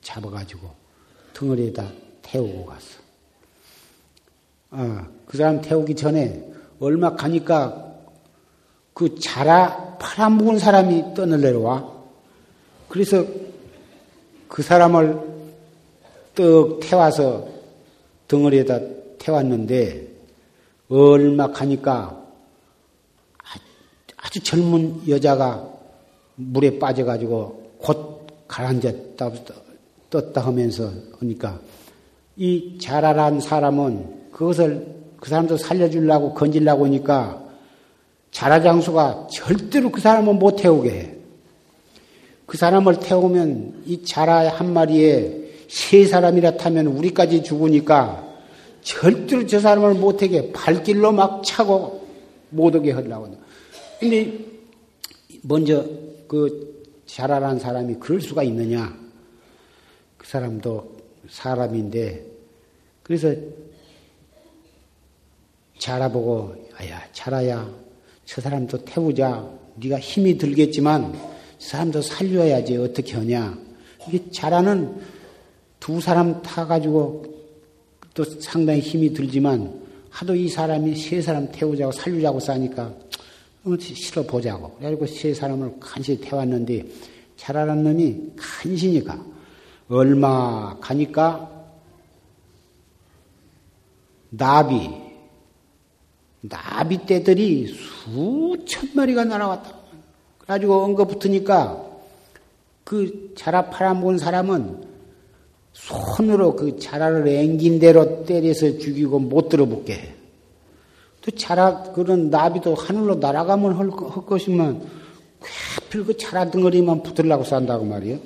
잡아가지고 0.00 0.74
덩어리에다 1.34 1.92
태우고 2.22 2.66
갔어. 2.66 3.03
아, 4.76 5.06
그 5.26 5.36
사람 5.36 5.60
태우기 5.60 5.94
전에 5.94 6.52
얼마 6.80 7.14
가니까 7.14 7.94
그 8.92 9.18
자라 9.20 9.96
팔아먹은 9.98 10.58
사람이 10.58 11.14
떠내려와. 11.14 11.92
그래서 12.88 13.24
그 14.48 14.62
사람을 14.62 15.20
떡 16.34 16.80
태워서 16.80 17.48
덩어리에다 18.26 18.80
태웠는데 19.18 20.08
얼마 20.88 21.52
가니까 21.52 22.20
아주 24.16 24.42
젊은 24.42 25.08
여자가 25.08 25.68
물에 26.34 26.78
빠져가지고 26.80 27.74
곧 27.78 28.26
가라앉았다 28.48 29.30
떴다 30.10 30.40
하면서 30.40 30.92
하니까 31.18 31.60
이 32.36 32.78
자라란 32.80 33.40
사람은 33.40 34.23
그것을 34.34 34.84
그 35.20 35.30
사람도 35.30 35.56
살려주려고 35.56 36.34
건질라고 36.34 36.86
하니까 36.86 37.40
자라장수가 38.32 39.28
절대로 39.30 39.92
그 39.92 40.00
사람은 40.00 40.40
못 40.40 40.56
태우게 40.56 40.90
해. 40.90 41.14
그 42.44 42.58
사람을 42.58 42.98
태우면 42.98 43.84
이 43.86 44.04
자라 44.04 44.48
한 44.48 44.72
마리에 44.72 45.52
세 45.68 46.04
사람이라 46.04 46.56
타면 46.56 46.88
우리까지 46.88 47.44
죽으니까 47.44 48.28
절대로 48.82 49.46
저 49.46 49.60
사람을 49.60 49.94
못 49.94 50.16
태게 50.16 50.52
발길로 50.52 51.12
막 51.12 51.42
차고 51.44 52.04
못 52.50 52.74
오게 52.74 52.90
하려고. 52.90 53.36
근데 54.00 54.36
먼저 55.42 55.86
그 56.26 56.84
자라란 57.06 57.60
사람이 57.60 57.94
그럴 58.00 58.20
수가 58.20 58.42
있느냐? 58.42 58.98
그 60.18 60.26
사람도 60.26 60.92
사람인데 61.30 62.26
그래서 63.04 63.32
자라보고 65.84 66.54
아야 66.76 67.02
자라야 67.12 67.68
저 68.24 68.40
사람도 68.40 68.86
태우자 68.86 69.46
네가 69.74 70.00
힘이 70.00 70.38
들겠지만 70.38 71.12
저 71.58 71.68
사람도 71.68 72.00
살려야지 72.00 72.78
어떻게 72.78 73.12
하냐 73.14 73.58
이게 74.08 74.30
자라는 74.30 74.98
두 75.80 76.00
사람 76.00 76.40
타 76.40 76.66
가지고 76.66 77.26
또 78.14 78.24
상당히 78.40 78.80
힘이 78.80 79.12
들지만 79.12 79.82
하도 80.08 80.34
이 80.34 80.48
사람이 80.48 80.96
세 80.96 81.20
사람 81.20 81.52
태우자고 81.52 81.92
살리자고 81.92 82.40
싸니까 82.40 82.94
싫어 83.78 84.22
보자고. 84.22 84.70
그래가지고 84.76 85.06
세 85.06 85.34
사람을 85.34 85.74
간신히 85.80 86.20
태웠는데 86.20 86.86
자라는 87.36 87.82
놈이 87.82 88.32
간신히 88.36 89.02
가. 89.02 89.22
얼마 89.88 90.78
가니까 90.80 91.50
나비, 94.30 94.88
나비 96.48 97.06
떼들이 97.06 97.66
수천 97.68 98.90
마리가 98.94 99.24
날아왔다. 99.24 99.74
그래가지고 100.38 100.84
엉거 100.84 101.06
붙으니까 101.06 101.82
그 102.84 103.32
자라 103.36 103.70
팔아먹은 103.70 104.18
사람은 104.18 104.84
손으로 105.72 106.54
그 106.54 106.78
자라를 106.78 107.26
앵긴 107.28 107.78
대로 107.78 108.24
때려서 108.24 108.78
죽이고 108.78 109.18
못 109.18 109.48
들어붙게 109.48 109.94
해. 109.94 110.14
또 111.22 111.30
자라 111.30 111.82
그런 111.94 112.28
나비도 112.28 112.74
하늘로 112.74 113.14
날아가면 113.14 113.72
할, 113.72 113.90
할 113.90 114.26
것이면 114.26 114.86
괴필 115.90 116.04
그 116.04 116.16
자라 116.18 116.50
덩어리만 116.50 117.02
붙으려고 117.02 117.44
산다고 117.44 117.86
말이에요. 117.86 118.18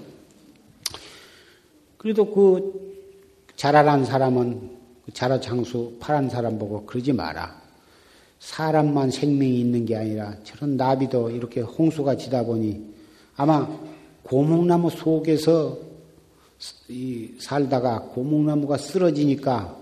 그래도 1.96 2.28
그 2.32 2.88
자라란 3.54 4.04
사람은 4.04 4.70
그 5.06 5.12
자라 5.12 5.38
장수 5.38 5.96
파란 6.00 6.28
사람 6.28 6.58
보고 6.58 6.84
그러지 6.84 7.12
마라. 7.12 7.67
사람만 8.40 9.10
생명이 9.10 9.60
있는 9.60 9.84
게 9.84 9.96
아니라 9.96 10.36
저런 10.44 10.76
나비도 10.76 11.30
이렇게 11.30 11.60
홍수가 11.60 12.16
지다 12.16 12.44
보니 12.44 12.82
아마 13.36 13.68
고목나무 14.22 14.90
속에서 14.90 15.78
살다가 17.40 18.00
고목나무가 18.02 18.76
쓰러지니까 18.76 19.76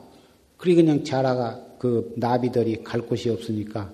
그리 0.56 0.74
그냥 0.74 1.04
자라가 1.04 1.60
그 1.78 2.14
나비들이 2.16 2.82
갈 2.82 3.02
곳이 3.02 3.28
없으니까 3.30 3.90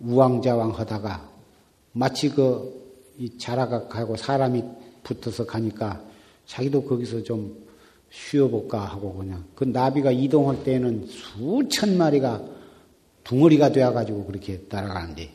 우왕좌왕 0.00 0.70
하다가 0.70 1.28
마치 1.92 2.30
그 2.30 2.78
자라가 3.38 3.88
가고 3.88 4.16
사람이 4.16 4.62
붙어서 5.02 5.44
가니까 5.44 6.00
자기도 6.46 6.82
거기서 6.84 7.22
좀 7.22 7.54
쉬어볼까 8.10 8.80
하고 8.80 9.14
그냥 9.14 9.44
그 9.54 9.64
나비가 9.64 10.10
이동할 10.10 10.64
때는 10.64 11.06
수천 11.06 11.98
마리가 11.98 12.57
둥어리가 13.28 13.72
되어가지고 13.72 14.24
그렇게 14.26 14.58
따라가는데 14.62 15.30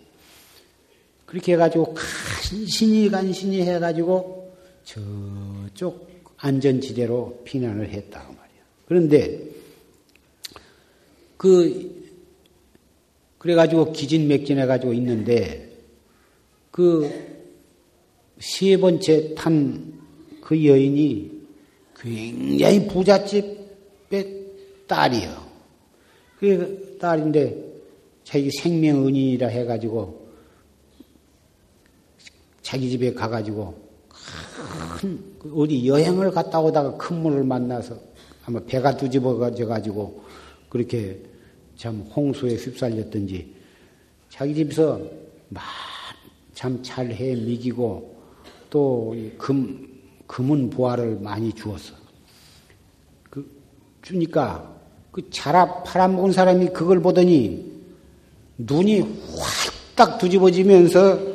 그렇게 1.25 1.53
해가지고 1.53 1.93
간신히 1.93 3.09
간신히 3.09 3.61
해가지고 3.61 4.53
저쪽 4.83 6.11
안전지대로 6.37 7.41
피난을 7.45 7.89
했다 7.89 8.25
고 8.25 8.33
말이야. 8.33 8.63
그런데 8.85 9.39
그 11.37 12.03
그래가지고 13.37 13.93
기진맥진해가지고 13.93 14.93
있는데 14.93 15.71
그 16.71 17.33
세 18.43 18.75
번째 18.77 19.35
탄 19.35 19.93
그 20.41 20.65
여인이 20.65 21.31
굉장히 21.97 22.85
부잣집의 22.85 24.45
딸이요. 24.85 25.43
그 26.37 26.97
딸인데 26.99 27.72
자기 28.23 28.49
생명 28.51 29.05
은인이라 29.05 29.47
해가지고 29.47 30.27
자기 32.61 32.89
집에 32.89 33.13
가가지고 33.13 33.83
큰그 34.97 35.53
어디 35.55 35.87
여행을 35.87 36.31
갔다 36.31 36.59
오다가 36.59 36.95
큰 36.97 37.21
물을 37.21 37.43
만나서 37.43 37.97
아마 38.45 38.59
배가 38.61 38.95
뒤집어져 38.95 39.65
가지고 39.65 40.23
그렇게 40.69 41.21
참 41.75 42.01
홍수에 42.15 42.55
휩쓸렸던지 42.55 43.53
자기 44.29 44.55
집에서 44.55 44.99
참 46.53 46.81
잘해 46.81 47.35
미기고 47.35 48.15
또 48.69 49.15
금, 49.37 49.87
금은 50.25 50.69
보화를 50.69 51.19
많이 51.19 51.53
주었어. 51.53 51.93
그, 53.29 53.45
주니까 54.01 54.75
그 55.11 55.29
자라 55.29 55.83
팔아먹은 55.83 56.31
사람이 56.31 56.69
그걸 56.69 57.01
보더니 57.01 57.72
눈이 58.57 58.99
확 58.99 59.73
딱 59.95 60.17
뒤집어지면서 60.17 61.33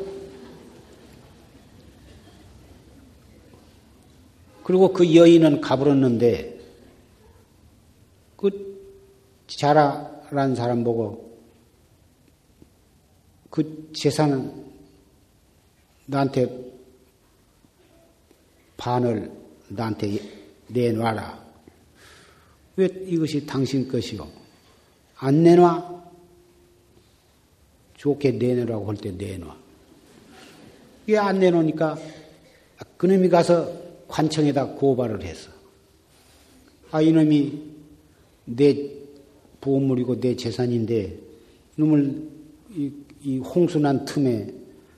그리고 4.65 4.93
그 4.93 5.15
여인은 5.15 5.61
가버렸는데 5.61 6.59
그 8.37 8.77
자라라는 9.47 10.55
사람 10.55 10.85
보고 10.85 11.39
그 13.49 13.91
재산은 13.95 14.67
나한테 16.07 16.49
반을 18.77 19.33
나한테 19.69 20.21
내놔라. 20.69 21.47
왜 22.77 22.87
이것이 22.87 23.47
당신 23.47 23.89
것이요? 23.89 24.29
안 25.17 25.43
내놔? 25.43 26.08
좋게 27.99 28.33
내놓으라고 28.33 28.89
할 28.89 28.97
때 28.97 29.11
내놔. 29.11 29.57
이게 31.07 31.19
안 31.19 31.39
내놓으니까 31.39 31.99
그놈이 32.97 33.29
가서 33.29 33.71
관청에다 34.09 34.75
고발을 34.75 35.23
했어. 35.23 35.51
아, 36.91 37.03
이놈이 37.03 37.63
내 38.47 38.91
보물이고 39.61 40.21
내 40.21 40.37
재산인데, 40.37 41.19
이놈을 41.77 42.29
이, 42.71 42.93
이 43.23 43.39
홍수난 43.39 44.05
틈에 44.05 44.55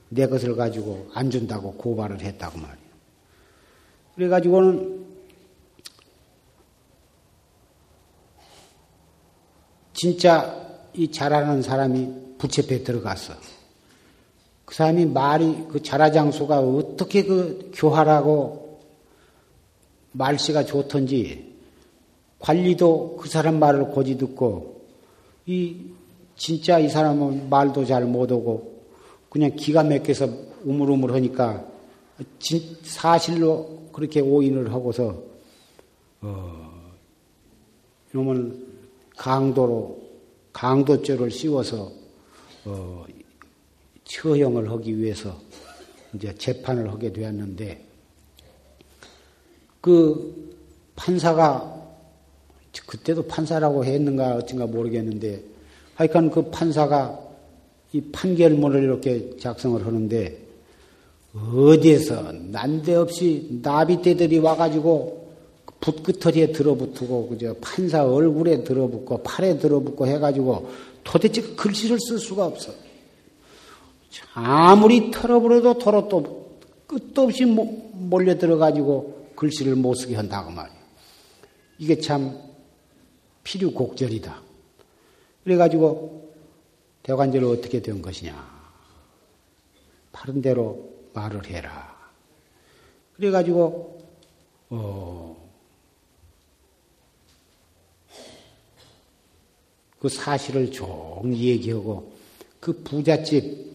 내 0.09 0.27
것을 0.27 0.55
가지고 0.55 1.09
안 1.13 1.29
준다고 1.29 1.73
고발을 1.73 2.21
했다고 2.21 2.59
말이야. 2.59 2.77
그래가지고는 4.15 5.05
진짜 9.93 10.57
이 10.93 11.09
잘하는 11.11 11.61
사람이 11.61 12.30
부채패에 12.41 12.83
들어갔어. 12.83 13.35
그 14.65 14.73
사람이 14.73 15.05
말이, 15.05 15.67
그 15.69 15.83
자라장수가 15.83 16.59
어떻게 16.59 17.23
그 17.23 17.71
교활하고 17.75 18.79
말씨가 20.13 20.65
좋던지 20.65 21.51
관리도 22.39 23.17
그 23.21 23.29
사람 23.29 23.59
말을 23.59 23.89
고지 23.89 24.17
듣고 24.17 24.81
이 25.45 25.77
진짜 26.35 26.79
이 26.79 26.89
사람은 26.89 27.49
말도 27.49 27.85
잘 27.85 28.05
못하고 28.05 28.81
그냥 29.29 29.55
기가 29.55 29.83
막혀서 29.83 30.27
우물우물 30.63 31.13
하니까 31.13 31.63
진, 32.39 32.77
사실로 32.81 33.83
그렇게 33.93 34.19
오인을 34.19 34.73
하고서 34.73 35.21
어, 36.21 36.71
이놈은 38.13 38.67
강도로 39.15 40.01
강도죄를 40.53 41.29
씌워서 41.29 42.00
어, 42.65 43.05
처형을 44.05 44.69
하기 44.71 44.97
위해서 44.97 45.39
이제 46.13 46.33
재판을 46.35 46.91
하게 46.91 47.11
되었는데 47.11 47.85
그 49.79 50.55
판사가 50.95 51.79
그때도 52.85 53.27
판사라고 53.27 53.83
했는가 53.83 54.35
어쩐가 54.35 54.67
모르겠는데 54.67 55.43
하여간 55.95 56.29
그 56.29 56.49
판사가 56.49 57.19
이 57.93 58.01
판결문을 58.01 58.83
이렇게 58.83 59.35
작성을 59.37 59.85
하는데 59.85 60.37
어디에서 61.33 62.31
난데없이 62.31 63.59
나비떼들이 63.61 64.39
와가지고 64.39 65.21
붓끄터리에 65.79 66.51
들어붙고 66.51 67.29
그저 67.29 67.55
판사 67.59 68.05
얼굴에 68.05 68.63
들어붙고 68.63 69.23
팔에 69.23 69.57
들어붙고 69.57 70.05
해가지고 70.05 70.69
도대체 71.03 71.41
글씨를 71.41 71.97
쓸 71.99 72.19
수가 72.19 72.45
없어. 72.45 72.73
아무리 74.33 75.11
털어버려도 75.11 75.79
털어 75.79 76.07
또 76.07 76.57
끝도 76.87 77.23
없이 77.23 77.45
몰려 77.45 78.37
들어가지고 78.37 79.31
글씨를 79.35 79.75
못 79.75 79.95
쓰게 79.95 80.15
한다고 80.15 80.51
말이야. 80.51 80.75
이게 81.79 81.99
참 81.99 82.37
필요 83.43 83.71
곡절이다. 83.71 84.41
그래가지고 85.43 86.33
대관절을 87.03 87.47
어떻게 87.47 87.81
된 87.81 88.01
것이냐. 88.01 88.61
바른 90.11 90.41
대로 90.41 90.89
말을 91.13 91.47
해라. 91.47 91.97
그래가지고, 93.15 94.01
어, 94.69 95.40
그 100.01 100.09
사실을 100.09 100.71
종 100.71 101.31
얘기하고 101.31 102.11
그 102.59 102.73
부잣집 102.81 103.71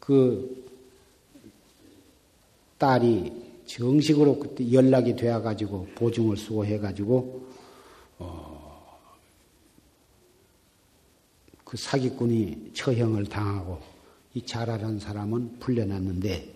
그 0.00 0.64
딸이 2.78 3.32
정식으로 3.66 4.38
그때 4.38 4.72
연락이 4.72 5.14
되어 5.14 5.42
가지고 5.42 5.86
보증을 5.94 6.38
수호해 6.38 6.78
가지고 6.78 7.46
어, 8.18 8.98
그 11.64 11.76
사기꾼이 11.76 12.70
처형을 12.72 13.26
당하고 13.26 13.78
이 14.32 14.40
자라란 14.40 14.98
사람은 14.98 15.58
풀려났는데 15.58 16.54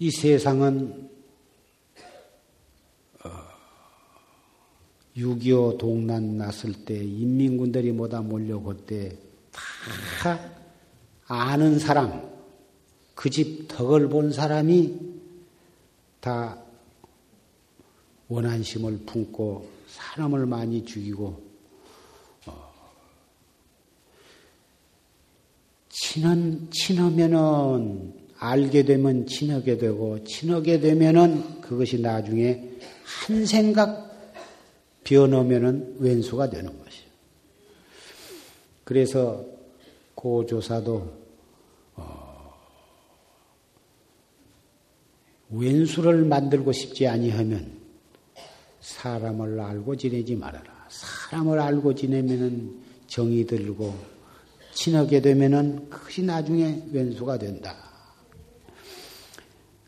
이 0.00 0.10
세상은 0.10 1.15
6.25 5.16 5.78
동란 5.78 6.36
났을 6.36 6.72
때 6.84 6.94
인민군들이 6.94 7.92
뭐다 7.92 8.20
몰려올 8.22 8.76
때 8.86 9.26
다 10.22 10.38
아는 11.26 11.78
사람, 11.78 12.22
그 13.14 13.30
집 13.30 13.66
덕을 13.68 14.08
본 14.08 14.32
사람이 14.32 14.94
다 16.20 16.58
원한심을 18.28 19.00
품고 19.06 19.68
사람을 19.88 20.46
많이 20.46 20.84
죽이고 20.84 21.42
어, 22.46 22.72
친한 25.88 26.68
친하면은 26.70 28.14
알게 28.38 28.84
되면 28.84 29.26
친하게 29.26 29.78
되고 29.78 30.22
친하게 30.24 30.80
되면은 30.80 31.60
그것이 31.60 32.00
나중에 32.00 32.62
한 33.04 33.46
생각 33.46 34.05
변하면은 35.06 35.96
왼수가 36.00 36.50
되는 36.50 36.66
것이요. 36.66 37.06
그래서 38.82 39.44
고조사도 40.16 41.12
어, 41.94 42.54
왼수를 45.50 46.24
만들고 46.24 46.72
싶지 46.72 47.06
아니하면 47.06 47.70
사람을 48.80 49.60
알고 49.60 49.96
지내지 49.96 50.34
말아라. 50.34 50.86
사람을 50.88 51.60
알고 51.60 51.94
지내면은 51.94 52.80
정이 53.06 53.46
들고 53.46 53.94
친하게 54.74 55.20
되면은 55.20 55.88
그것이 55.88 56.22
나중에 56.22 56.82
왼수가 56.90 57.38
된다. 57.38 57.76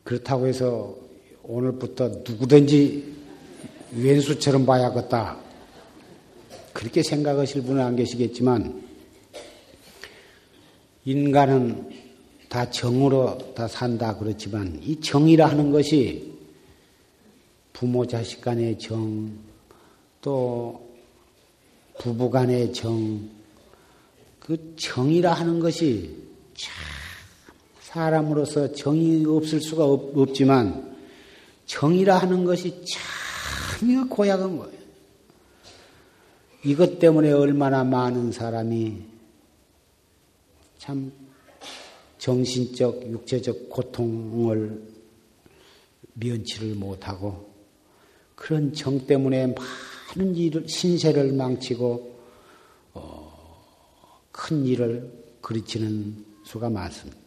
그렇다고 0.04 0.46
해서 0.46 0.96
오늘부터 1.42 2.08
누구든지 2.24 3.17
왼수처럼 3.92 4.66
봐야겠다. 4.66 5.38
그렇게 6.72 7.02
생각하실 7.02 7.62
분은 7.62 7.82
안 7.82 7.96
계시겠지만 7.96 8.82
인간은 11.04 11.90
다 12.48 12.70
정으로 12.70 13.54
다 13.54 13.66
산다 13.66 14.16
그렇지만 14.16 14.80
이 14.82 15.00
정이라 15.00 15.46
하는 15.46 15.70
것이 15.70 16.32
부모 17.72 18.06
자식 18.06 18.40
간의 18.40 18.78
정, 18.78 19.30
또 20.20 20.88
부부 21.98 22.30
간의 22.30 22.72
정, 22.72 23.28
그 24.38 24.74
정이라 24.76 25.32
하는 25.32 25.60
것이 25.60 26.16
참 26.54 26.74
사람으로서 27.80 28.72
정이 28.72 29.24
없을 29.26 29.60
수가 29.60 29.84
없, 29.84 30.34
지만 30.34 30.96
정이라 31.66 32.18
하는 32.18 32.44
것이 32.44 32.70
참 32.70 33.27
고약한 34.08 34.58
거예요. 34.58 34.78
이것 36.64 36.98
때문에 36.98 37.30
얼마나 37.32 37.84
많은 37.84 38.32
사람이 38.32 39.04
참 40.78 41.12
정신적, 42.18 43.08
육체적 43.10 43.68
고통을 43.70 44.82
면치를 46.14 46.74
못하고 46.74 47.52
그런 48.34 48.72
정 48.72 49.06
때문에 49.06 49.54
많은 50.16 50.34
일을, 50.34 50.68
신세를 50.68 51.32
망치고 51.32 52.18
어, 52.94 54.22
큰 54.32 54.64
일을 54.64 55.10
그르치는 55.40 56.24
수가 56.44 56.68
많습니다. 56.70 57.18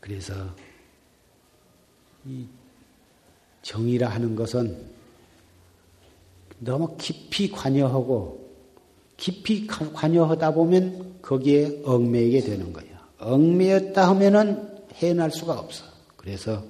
그래서 0.00 0.34
이 2.24 2.46
정이라 3.66 4.08
하는 4.08 4.36
것은 4.36 4.76
너무 6.60 6.96
깊이 6.98 7.50
관여하고 7.50 8.46
깊이 9.16 9.66
관여하다 9.66 10.54
보면 10.54 11.16
거기에 11.20 11.82
얽매이게 11.84 12.42
되는 12.42 12.72
거예요. 12.72 12.96
얽매였다 13.18 14.08
하면은 14.10 14.68
해낼 14.94 15.32
수가 15.32 15.58
없어. 15.58 15.84
그래서 16.16 16.62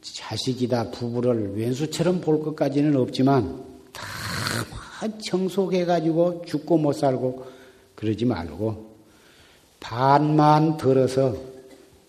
자식이다 0.00 0.92
부부를 0.92 1.56
왼수처럼 1.56 2.20
볼 2.20 2.40
것까지는 2.40 2.94
없지만 2.96 3.64
다 3.92 4.04
청속해가지고 5.18 6.44
죽고 6.46 6.78
못 6.78 6.92
살고 6.92 7.46
그러지 7.96 8.26
말고 8.26 8.94
반만 9.80 10.76
들어서 10.76 11.34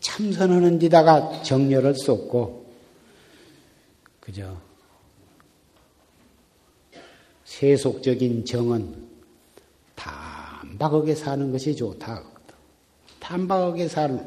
참선하는 0.02 0.80
데다가 0.80 1.42
정열을 1.44 1.96
쏟고 1.96 2.66
그저 4.20 4.58
세속적인 7.46 8.46
정은 8.46 8.96
단박하게 9.96 11.16
사는 11.16 11.52
것이 11.52 11.76
좋다. 11.76 12.24
단박하게 13.20 13.88
사는 13.88 14.20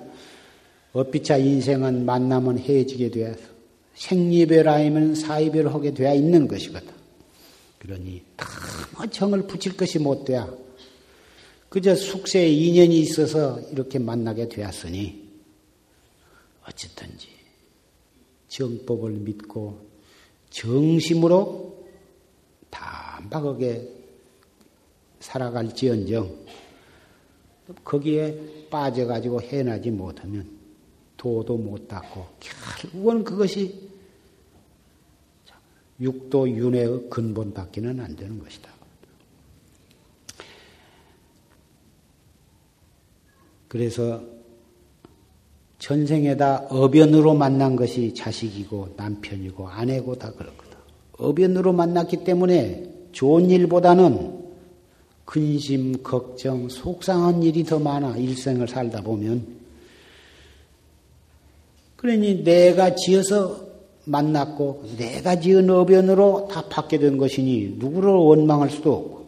어비차 0.92 1.38
인생은 1.38 2.04
만나면 2.04 2.58
헤어지게 2.58 3.10
되어 3.10 3.34
생리별 3.94 4.68
아니면 4.68 5.14
사이별 5.14 5.68
하게 5.68 5.92
되어 5.92 6.14
있는 6.14 6.46
것이거든. 6.46 6.88
그러니 7.80 8.22
다 8.36 8.46
정을 9.10 9.46
붙일 9.46 9.76
것이 9.76 9.98
못 9.98 10.24
돼야 10.24 10.48
그저 11.68 11.94
숙세에 11.94 12.48
인연이 12.48 13.00
있어서 13.00 13.60
이렇게 13.72 13.98
만나게 13.98 14.48
되었으니 14.48 15.23
어쨌든지 16.66 17.28
정법을 18.48 19.12
믿고 19.12 19.86
정심으로 20.50 21.86
단박하게 22.70 23.88
살아갈지언정 25.20 26.44
거기에 27.82 28.68
빠져가지고 28.70 29.40
해나지 29.40 29.90
못하면 29.90 30.58
도도 31.16 31.56
못 31.56 31.88
닦고 31.88 32.26
결국은 32.40 33.24
그것이 33.24 33.90
육도 36.00 36.50
윤회의 36.50 37.08
근본 37.08 37.54
밖에는 37.54 38.00
안 38.00 38.16
되는 38.16 38.38
것이다. 38.38 38.70
그래서 43.68 44.33
전생에다 45.84 46.68
어변으로 46.70 47.34
만난 47.34 47.76
것이 47.76 48.14
자식이고 48.14 48.94
남편이고 48.96 49.68
아내고 49.68 50.14
다 50.14 50.32
그렇거든. 50.32 50.78
어변으로 51.18 51.74
만났기 51.74 52.24
때문에 52.24 52.90
좋은 53.12 53.50
일보다는 53.50 54.44
근심, 55.26 56.02
걱정, 56.02 56.70
속상한 56.70 57.42
일이 57.42 57.64
더 57.64 57.78
많아, 57.78 58.16
일생을 58.16 58.66
살다 58.66 59.02
보면. 59.02 59.46
그러니 61.96 62.44
내가 62.44 62.94
지어서 62.94 63.64
만났고, 64.06 64.84
내가 64.96 65.38
지은 65.38 65.68
어변으로 65.68 66.48
다 66.50 66.66
받게 66.68 66.98
된 66.98 67.18
것이니, 67.18 67.76
누구를 67.78 68.10
원망할 68.10 68.70
수도 68.70 68.92
없고, 68.94 69.24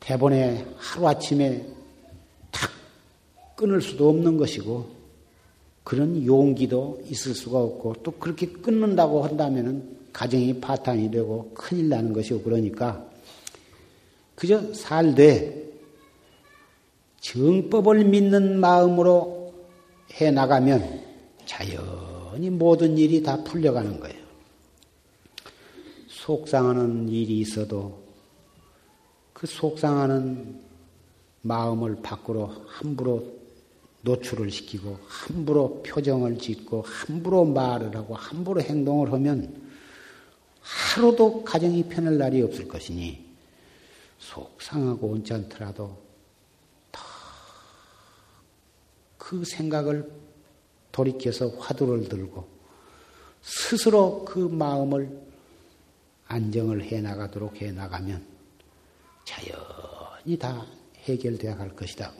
대본에 0.00 0.64
하루아침에 0.76 1.58
탁 1.58 1.73
끊을 3.56 3.80
수도 3.80 4.08
없는 4.08 4.36
것이고, 4.36 5.04
그런 5.84 6.24
용기도 6.24 7.00
있을 7.04 7.34
수가 7.34 7.58
없고 7.58 7.96
또 8.02 8.12
그렇게 8.12 8.46
끊는다고 8.46 9.22
한다면은 9.22 9.96
가정이 10.14 10.60
파탄이 10.60 11.10
되고 11.10 11.52
큰일 11.54 11.90
나는 11.90 12.12
것이고 12.12 12.42
그러니까 12.42 13.06
그저 14.34 14.72
살되 14.72 15.62
정법을 17.20 18.04
믿는 18.04 18.58
마음으로 18.58 19.54
해 20.14 20.30
나가면 20.30 21.02
자연히 21.44 22.48
모든 22.50 22.96
일이 22.96 23.22
다 23.22 23.42
풀려가는 23.44 24.00
거예요. 24.00 24.24
속상하는 26.08 27.08
일이 27.08 27.40
있어도 27.40 28.02
그 29.32 29.46
속상하는 29.46 30.60
마음을 31.42 31.96
밖으로 32.02 32.46
함부로 32.66 33.43
노출을 34.04 34.50
시키고 34.50 34.98
함부로 35.06 35.82
표정을 35.82 36.38
짓고 36.38 36.82
함부로 36.82 37.44
말을 37.44 37.96
하고 37.96 38.14
함부로 38.14 38.60
행동을 38.60 39.12
하면 39.12 39.62
하루도 40.60 41.44
가정이 41.44 41.88
편할 41.88 42.18
날이 42.18 42.42
없을 42.42 42.68
것이니 42.68 43.24
속상하고 44.18 45.08
온찮더라도 45.08 46.04
그 49.16 49.42
생각을 49.44 50.10
돌이켜서 50.92 51.48
화두를 51.48 52.08
들고 52.08 52.46
스스로 53.42 54.24
그 54.24 54.38
마음을 54.38 55.18
안정을 56.26 56.84
해 56.84 57.00
나가도록 57.00 57.60
해 57.60 57.72
나가면 57.72 58.24
자연히 59.24 60.38
다 60.38 60.66
해결되어 60.98 61.56
갈 61.56 61.74
것이다. 61.74 62.12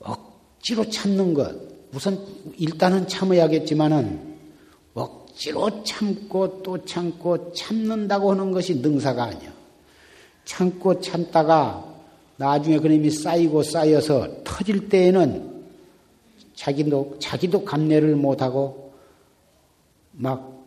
억지로 0.00 0.88
참는 0.90 1.34
것, 1.34 1.54
우선 1.94 2.18
일단은 2.58 3.06
참아야겠지만은 3.08 4.30
억지로 4.94 5.82
참고 5.84 6.62
또 6.62 6.84
참고 6.84 7.52
참는다고 7.52 8.32
하는 8.32 8.52
것이 8.52 8.76
능사가 8.76 9.24
아니야. 9.24 9.52
참고 10.44 11.00
참다가 11.00 11.86
나중에 12.36 12.78
그놈이 12.78 13.10
쌓이고 13.10 13.62
쌓여서 13.62 14.42
터질 14.44 14.88
때에는 14.88 15.64
자기도, 16.54 17.16
자기도 17.18 17.64
감내를 17.64 18.16
못하고 18.16 18.92
막 20.12 20.66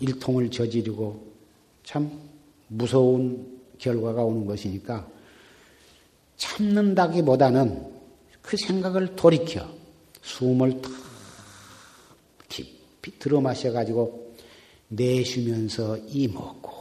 일통을 0.00 0.50
저지르고 0.50 1.22
참 1.84 2.10
무서운 2.68 3.60
결과가 3.78 4.22
오는 4.22 4.46
것이니까 4.46 5.06
참는다기보다는 6.36 7.93
그 8.44 8.58
생각을 8.58 9.16
돌이켜 9.16 9.66
숨을 10.22 10.82
탁 10.82 10.92
깊이 12.48 13.18
들어 13.18 13.40
마셔가지고 13.40 14.36
내쉬면서 14.88 15.96
이먹고 16.08 16.72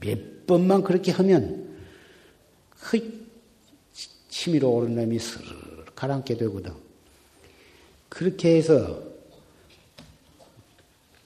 몇 0.00 0.46
번만 0.46 0.82
그렇게 0.82 1.12
하면 1.12 1.76
그 2.70 3.26
치밀어 4.28 4.68
오른 4.68 4.96
놈이 4.96 5.18
스르르 5.18 5.84
가라앉게 5.94 6.36
되거든. 6.36 6.72
그렇게 8.08 8.56
해서 8.56 9.02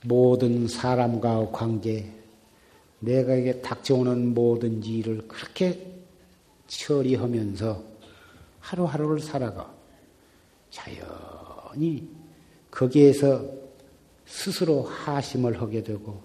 모든 0.03 0.68
사람과 0.68 1.51
관계, 1.51 2.12
내가 3.01 3.34
에게 3.34 3.61
닥쳐오는 3.61 4.34
모든 4.34 4.82
일을 4.84 5.26
그렇게 5.26 5.86
처리하면서 6.68 7.89
하루하루를 8.61 9.20
살아가. 9.20 9.72
자연히 10.70 12.08
거기에서 12.70 13.44
스스로 14.26 14.82
하심을 14.82 15.61
하게 15.61 15.82
되고, 15.82 16.20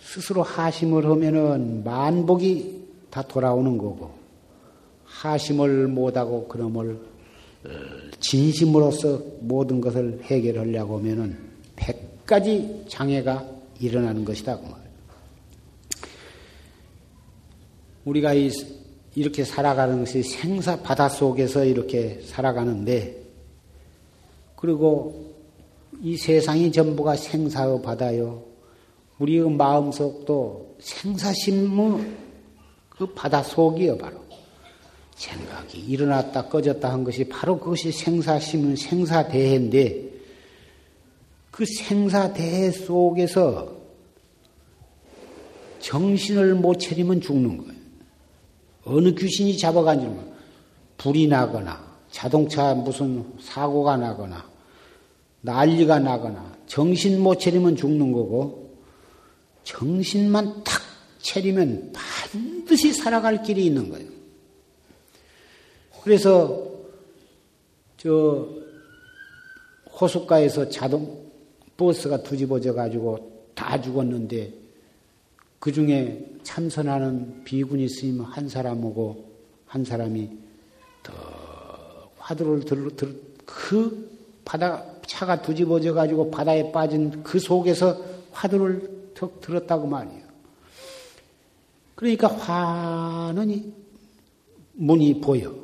스스로 0.00 0.42
하심을 0.42 1.04
하면은 1.06 1.82
만복이 1.82 2.88
다 3.10 3.22
돌아오는 3.22 3.76
거고, 3.76 4.14
하심을 5.04 5.88
못하고 5.88 6.46
그놈을 6.46 6.92
어, 7.64 7.70
진심으로서 8.20 9.20
모든 9.40 9.80
것을 9.80 10.20
해결하려고 10.22 10.98
하면은 10.98 11.36
백 11.74 12.24
가지 12.24 12.84
장애가 12.88 13.48
일어나는 13.80 14.24
것이다. 14.24 14.58
그 14.58 14.64
우리가 18.04 18.34
이 18.34 18.50
렇게 19.16 19.44
살아가는 19.44 19.98
것이 20.00 20.22
생사 20.22 20.80
바다 20.80 21.08
속에서 21.08 21.64
이렇게 21.64 22.20
살아가는데, 22.24 23.22
그리고 24.56 25.34
이 26.00 26.16
세상이 26.16 26.70
전부가 26.72 27.16
생사의 27.16 27.82
바다요. 27.82 28.44
우리의 29.18 29.50
마음속도 29.50 30.76
생사심무 30.78 32.04
그 32.88 33.06
바다 33.14 33.42
속이요, 33.42 33.98
바로. 33.98 34.28
생각이 35.18 35.80
일어났다 35.80 36.46
꺼졌다 36.46 36.88
한 36.88 37.02
것이 37.02 37.24
바로 37.24 37.58
그것이 37.58 37.90
생사심은 37.90 38.76
생사대해인데 38.76 40.08
그 41.50 41.66
생사대해 41.66 42.70
속에서 42.70 43.76
정신을 45.80 46.54
못 46.54 46.78
차리면 46.78 47.20
죽는 47.20 47.58
거예요. 47.58 47.77
어느 48.88 49.14
귀신이 49.14 49.56
잡아가지고 49.58 50.34
불이 50.96 51.28
나거나 51.28 51.86
자동차 52.10 52.74
무슨 52.74 53.24
사고가 53.40 53.96
나거나 53.96 54.48
난리가 55.42 55.98
나거나 55.98 56.56
정신 56.66 57.20
못 57.20 57.38
차리면 57.38 57.76
죽는 57.76 58.12
거고 58.12 58.76
정신만 59.64 60.64
탁 60.64 60.82
차리면 61.20 61.92
반드시 61.92 62.92
살아갈 62.92 63.42
길이 63.42 63.66
있는 63.66 63.90
거예요. 63.90 64.08
그래서 66.02 66.66
저 67.98 68.48
호숫가에서 70.00 70.70
자동 70.70 71.28
버스가 71.76 72.22
뒤집어져 72.22 72.72
가지고 72.72 73.50
다 73.54 73.80
죽었는데 73.80 74.67
그 75.58 75.72
중에 75.72 76.24
참선하는 76.42 77.44
비구니 77.44 77.88
스님 77.88 78.20
한 78.20 78.48
사람하고 78.48 79.28
한 79.66 79.84
사람이 79.84 80.30
더 81.02 81.12
화두를 82.16 82.64
들, 82.64 82.96
들, 82.96 83.20
그 83.44 84.10
바다 84.44 84.84
차가 85.06 85.40
뒤집어져 85.40 85.92
가지고 85.94 86.30
바다에 86.30 86.70
빠진 86.70 87.22
그 87.22 87.38
속에서 87.38 88.02
화두를 88.30 89.12
턱 89.14 89.40
들었다고 89.40 89.86
말이에요. 89.86 90.22
그러니까 91.94 92.28
화는 92.28 93.74
문이 94.74 95.20
보여. 95.20 95.54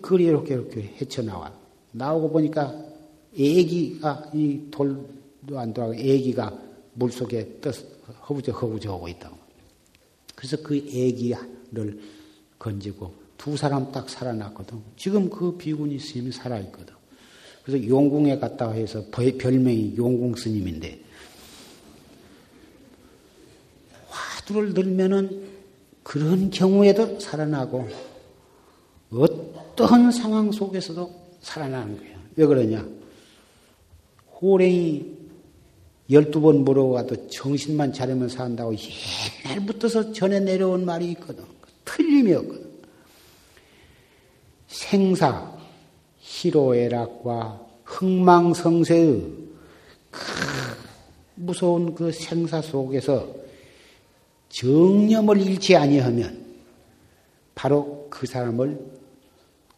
그리 0.00 0.24
이렇게 0.24 0.54
이렇게 0.54 0.82
헤쳐나와. 1.00 1.52
나오고 1.92 2.30
보니까 2.30 2.74
애기가 3.38 4.30
이 4.34 4.68
돌도 4.70 5.58
안 5.58 5.72
돌아가고 5.72 5.98
애기가 5.98 6.58
물속에 6.94 7.60
떠 7.60 7.70
허부져 8.28 8.52
허부져 8.52 8.94
오고 8.94 9.08
있다고. 9.08 9.36
그래서 10.34 10.56
그 10.62 10.76
애기를 10.76 12.00
건지고 12.58 13.14
두 13.36 13.56
사람 13.56 13.90
딱 13.92 14.08
살아났거든. 14.08 14.80
지금 14.96 15.28
그 15.28 15.56
비구니 15.56 15.98
스님이 15.98 16.32
살아있거든. 16.32 16.94
그래서 17.64 17.86
용궁에 17.86 18.38
갔다 18.38 18.70
해서 18.70 19.04
별명이 19.10 19.96
용궁 19.96 20.34
스님인데 20.34 21.00
화두를 24.08 24.74
들면은 24.74 25.50
그런 26.02 26.50
경우에도 26.50 27.20
살아나고 27.20 27.88
어떠한 29.12 30.10
상황 30.10 30.50
속에서도 30.50 31.22
살아나는 31.40 31.98
거예요. 31.98 32.18
왜 32.36 32.46
그러냐? 32.46 32.86
호랭이 34.40 35.21
열두 36.10 36.40
번 36.40 36.64
물어가도 36.64 37.28
정신만 37.28 37.92
차리면 37.92 38.28
산다고 38.28 38.74
옛날부터서 39.46 40.12
전해 40.12 40.40
내려온 40.40 40.84
말이 40.84 41.10
있거든. 41.12 41.44
틀림이 41.84 42.32
없거든. 42.34 42.70
생사, 44.66 45.52
희로애락과 46.18 47.60
흥망성쇠의 47.84 49.22
그 50.10 50.20
무서운 51.34 51.94
그 51.94 52.12
생사 52.12 52.60
속에서 52.60 53.34
정념을 54.48 55.40
잃지 55.40 55.76
아니하면 55.76 56.44
바로 57.54 58.06
그 58.10 58.26
사람을 58.26 58.78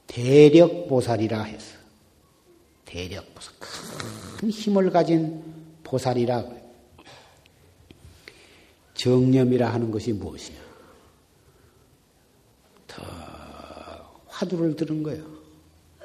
대력보살이라 0.07 1.43
해서 1.43 1.77
대력보살 2.85 3.55
큰 3.61 4.51
힘을 4.51 4.91
가진 4.91 5.44
보살이라 5.85 6.45
정념이라 8.95 9.73
하는 9.73 9.91
것이 9.91 10.13
무엇이냐? 10.13 10.59
더 12.87 13.03
화두를 14.27 14.77
들은 14.77 15.03
거예요. 15.03 15.25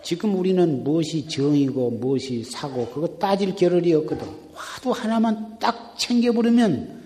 지금 0.03 0.37
우리는 0.37 0.83
무엇이 0.83 1.27
정이고 1.27 1.91
무엇이 1.91 2.43
사고 2.43 2.87
그거 2.87 3.07
따질 3.19 3.55
겨를이 3.55 3.93
없거든. 3.93 4.27
화두 4.53 4.91
하나만 4.91 5.59
딱 5.59 5.97
챙겨버리면 5.97 6.99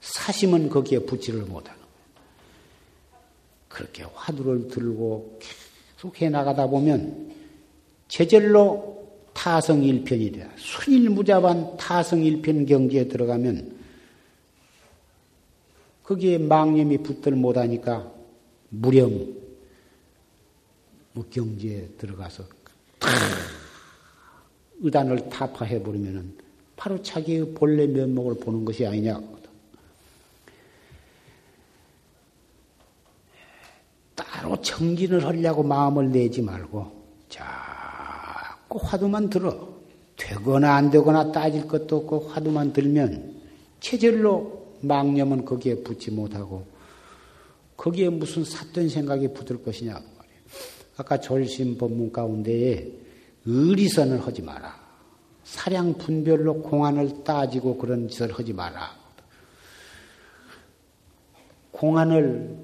사심은 0.00 0.68
거기에 0.68 1.00
붙지를 1.00 1.40
못하는 1.42 1.78
거예요. 1.80 1.92
그렇게 3.68 4.04
화두를 4.14 4.68
들고 4.68 5.38
계속 5.96 6.20
해 6.20 6.28
나가다 6.28 6.66
보면 6.68 7.32
제절로 8.08 9.01
타성일편이라 9.34 10.50
순일무자반 10.56 11.76
타성일편 11.76 12.66
경지에 12.66 13.08
들어가면 13.08 13.80
거기에 16.02 16.38
망념이 16.38 16.98
붙들 16.98 17.32
못하니까 17.32 18.10
무령 18.68 19.34
경지에 21.30 21.88
들어가서 21.98 22.44
의단을 24.80 25.28
타파해 25.28 25.82
버리면은 25.82 26.36
바로 26.76 27.00
자기의 27.00 27.54
본래 27.54 27.86
면목을 27.86 28.40
보는 28.40 28.64
것이 28.64 28.84
아니냐. 28.84 29.20
따로 34.14 34.60
정진을 34.60 35.24
하려고 35.24 35.62
마음을 35.62 36.10
내지 36.10 36.42
말고 36.42 36.90
자 37.28 37.71
꾸 38.72 38.80
화두만 38.82 39.28
들어. 39.28 39.68
되거나 40.16 40.76
안 40.76 40.90
되거나 40.90 41.30
따질 41.30 41.68
것도 41.68 41.96
없고 41.96 42.28
화두만 42.28 42.72
들면 42.72 43.42
체질로 43.80 44.76
망념은 44.80 45.44
거기에 45.44 45.82
붙지 45.82 46.10
못하고 46.10 46.64
거기에 47.76 48.08
무슨 48.08 48.44
삿된 48.44 48.88
생각이 48.88 49.34
붙을 49.34 49.62
것이냐 49.62 49.92
말이에요. 49.92 50.40
아까 50.96 51.20
졸심 51.20 51.76
법문 51.76 52.12
가운데에 52.12 52.90
의리선을 53.44 54.26
하지 54.26 54.40
마라. 54.40 54.80
사량 55.44 55.98
분별로 55.98 56.62
공안을 56.62 57.24
따지고 57.24 57.76
그런 57.76 58.08
짓을 58.08 58.32
하지 58.32 58.54
마라. 58.54 58.96
공안을 61.72 62.56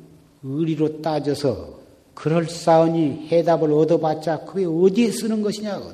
의리로 0.42 1.02
따져서 1.02 1.77
그럴싸하니 2.18 3.28
해답을 3.28 3.72
얻어봤자 3.72 4.40
그게 4.40 4.64
어디에 4.66 5.12
쓰는 5.12 5.40
것이냐고. 5.40 5.92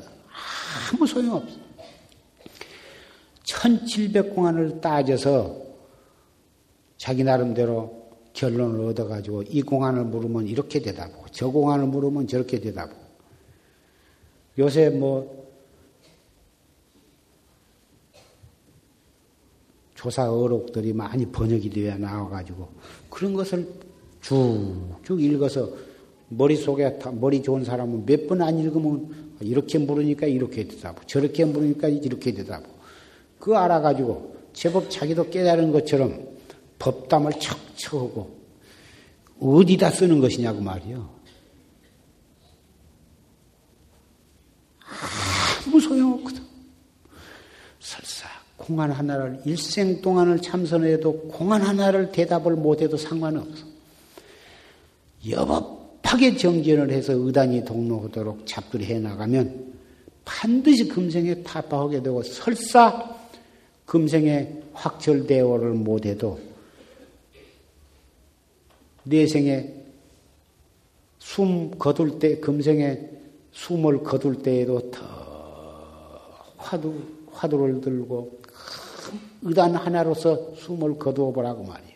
아무 0.91 1.07
소용없어. 1.07 1.55
1700공안을 3.45 4.81
따져서 4.81 5.55
자기 6.97 7.22
나름대로 7.25 8.09
결론을 8.33 8.87
얻어가지고 8.87 9.43
이 9.43 9.61
공안을 9.61 10.05
물으면 10.05 10.47
이렇게 10.47 10.81
대답하고 10.81 11.27
저 11.31 11.51
공안을 11.51 11.89
물으면 11.89 12.27
저렇게 12.27 12.59
대답하고 12.59 12.99
요새 14.59 14.89
뭐 14.89 15.45
조사 19.95 20.33
어록들이 20.33 20.95
많이 20.95 21.27
번역이 21.27 21.68
되어 21.68 21.99
나와가지고 21.99 22.66
그런 23.11 23.35
것을 23.35 23.68
쭉쭉 24.22 25.20
읽어서 25.20 25.94
머릿속에 26.29 26.99
머리 27.12 27.43
좋은 27.43 27.64
사람은 27.64 28.07
몇 28.07 28.27
번 28.29 28.43
안 28.43 28.59
읽으면 28.59 29.37
이렇게 29.41 29.79
물으니까 29.79 30.27
이렇게 30.27 30.66
대답하고 30.66 31.07
저렇게 31.07 31.45
물으니까 31.45 31.89
이렇게 31.89 32.33
대답하고 32.33 32.75
그거 33.39 33.59
알아가지고 33.59 34.37
제법 34.53 34.91
자기도 34.91 35.29
깨달은 35.29 35.72
것처럼 35.72 36.27
법담을 36.79 37.33
척척하고 37.41 38.35
어디다 39.41 39.91
쓰는 39.91 40.20
것이냐고 40.20 40.61
말이요. 40.61 41.14
아무 45.66 45.81
소용없거든. 45.81 46.43
설사 47.81 48.29
공안 48.57 48.91
하나를 48.91 49.41
일생 49.45 50.01
동안을 50.01 50.41
참선해도 50.41 51.29
공안 51.29 51.62
하나를 51.62 52.12
대답을 52.12 52.55
못해도 52.55 52.97
상관없어. 52.97 53.64
여법 55.29 55.84
하게 56.15 56.37
정진을 56.37 56.93
해서 56.93 57.12
의단이 57.12 57.65
동로하도록 57.65 58.47
잡들이 58.47 58.85
해나가면 58.85 59.75
반드시 60.25 60.87
금생에 60.87 61.43
타파하게 61.43 62.05
되고 62.05 62.23
설사 62.23 63.17
금생에 63.85 64.62
확철대오를 64.73 65.71
못해도 65.73 66.39
내생에 69.03 69.75
숨 71.19 71.73
거둘 71.79 72.21
때 72.21 72.39
금생에 72.39 73.11
숨을 73.51 74.05
거둘 74.05 74.41
때에도 74.41 74.93
더 74.93 75.01
화두 76.57 76.95
화두를 77.33 77.81
들고 77.81 78.39
의단 79.43 79.75
하나로서 79.75 80.55
숨을 80.55 80.97
거두어 80.97 81.33
보라고 81.33 81.65
말이에요. 81.65 81.94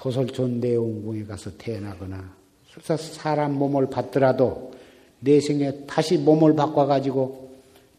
도솔촌 0.00 0.60
내용궁에 0.60 1.24
가서 1.24 1.50
태어나거나 1.58 2.34
사람 2.96 3.52
몸을 3.54 3.90
받더라도 3.90 4.72
내 5.20 5.40
생에 5.40 5.84
다시 5.86 6.16
몸을 6.16 6.56
바꿔가지고 6.56 7.50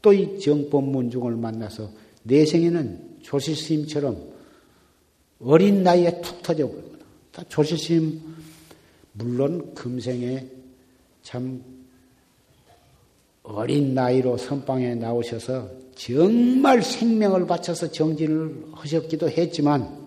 또 0.02 0.14
이 0.14 0.39
정법문중을 0.39 1.36
만나서 1.36 1.89
내 2.24 2.43
생에는 2.45 3.20
조실스님처럼 3.22 4.18
어린 5.43 5.84
나이에 5.84 6.22
툭 6.22 6.41
터져 6.41 6.68
버리거나 6.68 7.47
조실스님 7.49 8.20
물론 9.14 9.76
금생에 9.76 10.47
참 11.22 11.64
어린 13.43 13.93
나이로 13.93 14.38
선방에 14.38 14.95
나오셔서 14.95 15.70
정말 15.93 16.82
생명을 16.82 17.45
바쳐서 17.45 17.91
정진을 17.91 18.66
하셨기도 18.72 19.30
했지만 19.30 20.01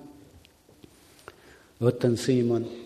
어떤 1.85 2.17
스님은 2.17 2.85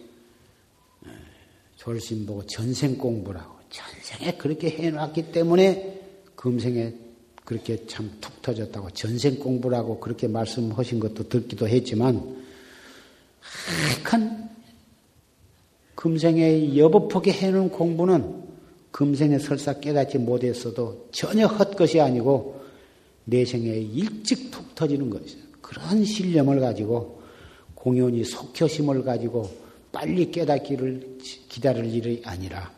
졸심 1.76 2.26
보고 2.26 2.44
전생 2.46 2.98
공부라고 2.98 3.54
전생에 3.70 4.36
그렇게 4.36 4.68
해놨기 4.70 5.30
때문에 5.30 6.00
금생에 6.34 6.94
그렇게 7.44 7.86
참 7.86 8.10
툭 8.20 8.42
터졌다고 8.42 8.90
전생 8.90 9.38
공부라고 9.38 10.00
그렇게 10.00 10.26
말씀하신 10.26 11.00
것도 11.00 11.28
듣기도 11.28 11.68
했지만 11.68 12.44
하한 14.04 14.50
금생에 15.94 16.76
여법하게 16.76 17.32
해놓은 17.32 17.70
공부는 17.70 18.44
금생에 18.90 19.38
설사 19.38 19.78
깨닫지 19.78 20.18
못했어도 20.18 21.08
전혀 21.12 21.46
헛것이 21.46 22.00
아니고 22.00 22.60
내생에 23.24 23.68
일찍 23.68 24.50
툭 24.50 24.74
터지는 24.74 25.10
것이죠. 25.10 25.38
그런 25.60 26.04
신념을 26.04 26.60
가지고 26.60 27.17
공연히 27.88 28.22
속효심을 28.22 29.02
가지고 29.02 29.50
빨리 29.90 30.30
깨닫기를 30.30 31.16
기다릴 31.48 31.86
일이 31.86 32.22
아니라 32.22 32.70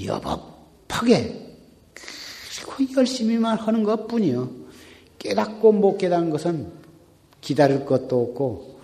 여법하게 0.00 1.56
그리고 1.92 3.00
열심히만 3.00 3.58
하는 3.58 3.82
것 3.82 4.06
뿐이요. 4.06 4.48
깨닫고 5.18 5.72
못 5.72 5.98
깨닫는 5.98 6.30
것은 6.30 6.70
기다릴 7.40 7.84
것도 7.84 8.22
없고 8.22 8.80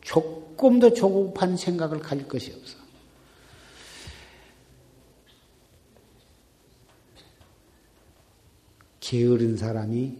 조금도 0.00 0.94
조급한 0.94 1.56
생각을 1.56 2.00
가질 2.00 2.26
것이 2.26 2.52
없어. 2.52 2.76
게으른 8.98 9.56
사람이 9.56 10.16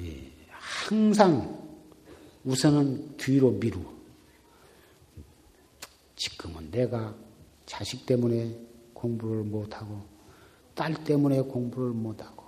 예, 0.00 0.30
항상 0.50 1.61
우선은 2.44 3.16
뒤로 3.16 3.52
미루. 3.52 3.80
지금은 6.16 6.70
내가 6.70 7.14
자식 7.66 8.06
때문에 8.06 8.56
공부를 8.94 9.42
못하고 9.42 10.02
딸 10.74 10.94
때문에 11.04 11.40
공부를 11.42 11.90
못하고 11.90 12.44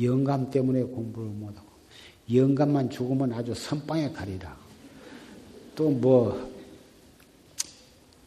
영감 0.00 0.50
때문에 0.50 0.82
공부를 0.82 1.28
못하고 1.28 1.68
영감만 2.32 2.90
죽으면 2.90 3.32
아주 3.32 3.54
선방에 3.54 4.12
가리라. 4.12 4.56
또 5.74 5.90
뭐 5.90 6.52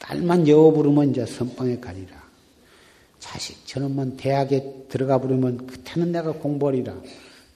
딸만 0.06 0.48
여워 0.48 0.72
부르면 0.72 1.12
이제 1.12 1.26
선방에 1.26 1.80
가리라. 1.80 2.24
자식 3.20 3.66
저놈만 3.66 4.18
대학에 4.18 4.86
들어가 4.88 5.20
버리면 5.20 5.66
그때는 5.66 6.12
내가 6.12 6.32
공부하리라. 6.34 6.94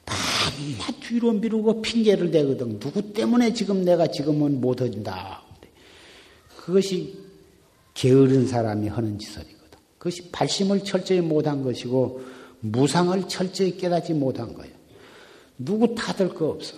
밤낮 0.09 0.99
뒤로 1.01 1.33
미루고 1.33 1.81
핑계를 1.81 2.31
대거든. 2.31 2.79
누구 2.79 3.13
때문에 3.13 3.53
지금 3.53 3.85
내가 3.85 4.07
지금은 4.07 4.59
못한다. 4.59 5.43
그것이 6.57 7.17
게으른 7.93 8.47
사람이 8.47 8.87
하는 8.87 9.19
짓이거든. 9.19 9.79
그것이 9.97 10.31
발심을 10.31 10.83
철저히 10.83 11.21
못한 11.21 11.63
것이고 11.63 12.21
무상을 12.61 13.27
철저히 13.27 13.77
깨닫지 13.77 14.13
못한 14.13 14.53
거예요. 14.53 14.73
누구 15.57 15.93
탓할 15.93 16.29
거 16.29 16.49
없어. 16.49 16.75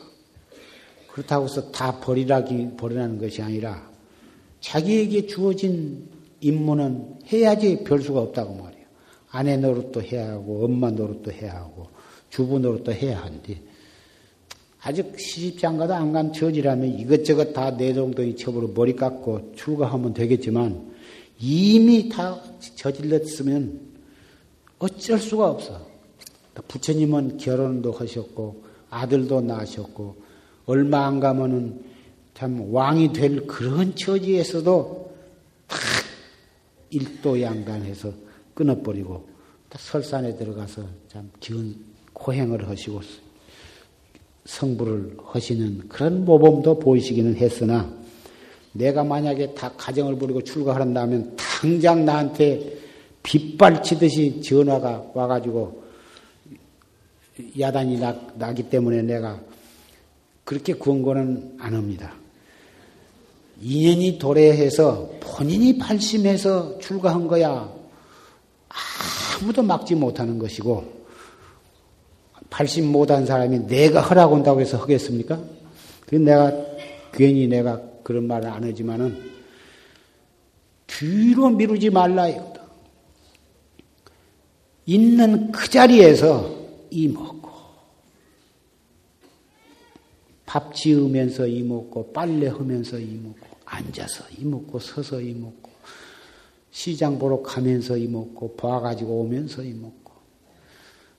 그렇다고 1.12 1.46
해서 1.46 1.72
다 1.72 2.00
버리라기 2.00 2.76
버리라는 2.78 3.18
것이 3.18 3.42
아니라 3.42 3.90
자기에게 4.60 5.28
주어진 5.28 6.10
임무는 6.40 7.20
해야지 7.32 7.84
별 7.84 8.02
수가 8.02 8.22
없다고 8.22 8.56
말이에요. 8.56 8.86
아내 9.30 9.58
노릇도 9.58 10.02
해야 10.02 10.32
하고 10.32 10.66
엄마 10.66 10.90
노릇도 10.90 11.32
해야 11.32 11.56
하고 11.56 11.90
주부 12.32 12.58
노릇도 12.58 12.92
해야 12.94 13.22
하는데 13.24 13.62
아직 14.82 15.20
시집장가도 15.20 15.94
안 15.94 16.12
간 16.12 16.34
처지라면 16.34 16.98
이것저것 16.98 17.54
다 17.54 17.70
내정동이 17.72 18.36
첩으로 18.36 18.70
머리 18.70 18.96
깎고 18.96 19.54
출가하면 19.56 20.16
되겠지만 20.16 20.92
이미 21.40 22.10
다 22.10 22.42
저질렀으면 22.76 23.80
어쩔 24.80 25.20
수가 25.20 25.52
없어. 25.52 25.88
부처님은 26.68 27.38
결혼도 27.38 27.92
하셨고 27.92 28.64
아들도 28.90 29.42
낳으셨고 29.42 30.16
얼마 30.66 31.06
안 31.06 31.20
가면은 31.20 31.84
참 32.34 32.74
왕이 32.74 33.14
될 33.14 33.46
그런 33.46 33.96
처지에서도 33.96 35.16
다 35.68 35.78
일도양단해서 36.90 38.12
끊어버리고 38.54 39.30
설산에 39.78 40.36
들어가서 40.36 40.86
참 41.08 41.30
기운 41.40 41.91
고행을 42.14 42.68
하시고 42.70 43.02
성불을 44.46 45.18
하시는 45.26 45.88
그런 45.88 46.26
모범도 46.26 46.80
보이시기는 46.80 47.36
했으나 47.36 47.92
내가 48.74 49.04
만약에 49.04 49.54
다 49.54 49.72
가정을 49.78 50.16
부리고 50.16 50.44
출가한다면 50.44 51.36
당장 51.36 52.06
나한테 52.06 52.80
빗발치듯이 53.24 54.42
전화가 54.42 55.12
와가지고 55.14 55.84
야단이 57.60 58.00
나, 58.00 58.20
나기 58.36 58.64
때문에 58.64 59.02
내가 59.02 59.40
그렇게 60.44 60.74
권고는 60.74 61.58
안 61.60 61.76
합니다. 61.76 62.14
인연이 63.62 64.18
도래해서 64.18 65.12
본인이 65.20 65.78
발심해서 65.78 66.80
출가한 66.80 67.28
거야 67.28 67.72
아무도 69.40 69.62
막지 69.62 69.94
못하는 69.94 70.40
것이고 70.40 71.01
발심 72.52 72.92
못한 72.92 73.26
사람이 73.26 73.66
내가 73.66 74.02
허락 74.02 74.34
온다고 74.34 74.62
해서 74.62 74.78
하겠습니까? 74.78 75.42
그 76.06 76.16
내가 76.16 76.54
괜히 77.14 77.48
내가 77.48 77.82
그런 78.04 78.28
말을 78.28 78.50
안 78.50 78.64
하지만은 78.64 79.32
뒤로 80.86 81.50
미루지 81.50 81.90
말라 81.90 82.28
이거다. 82.28 82.62
있는 84.86 85.52
그 85.52 85.70
자리에서 85.70 86.54
이 86.90 87.08
먹고 87.08 87.50
밥 90.46 90.76
지으면서 90.76 91.48
이 91.48 91.64
먹고 91.64 92.12
빨래 92.12 92.48
하면서 92.48 93.00
이 93.00 93.18
먹고 93.24 93.48
앉아서 93.64 94.26
이 94.38 94.44
먹고 94.44 94.80
서서 94.80 95.22
이 95.22 95.34
먹고 95.34 95.72
시장 96.72 97.18
보러 97.18 97.42
가면서 97.42 97.96
이 97.96 98.08
먹고 98.08 98.58
봐가지고 98.58 99.22
오면서 99.22 99.64
이 99.64 99.72
먹고 99.72 100.01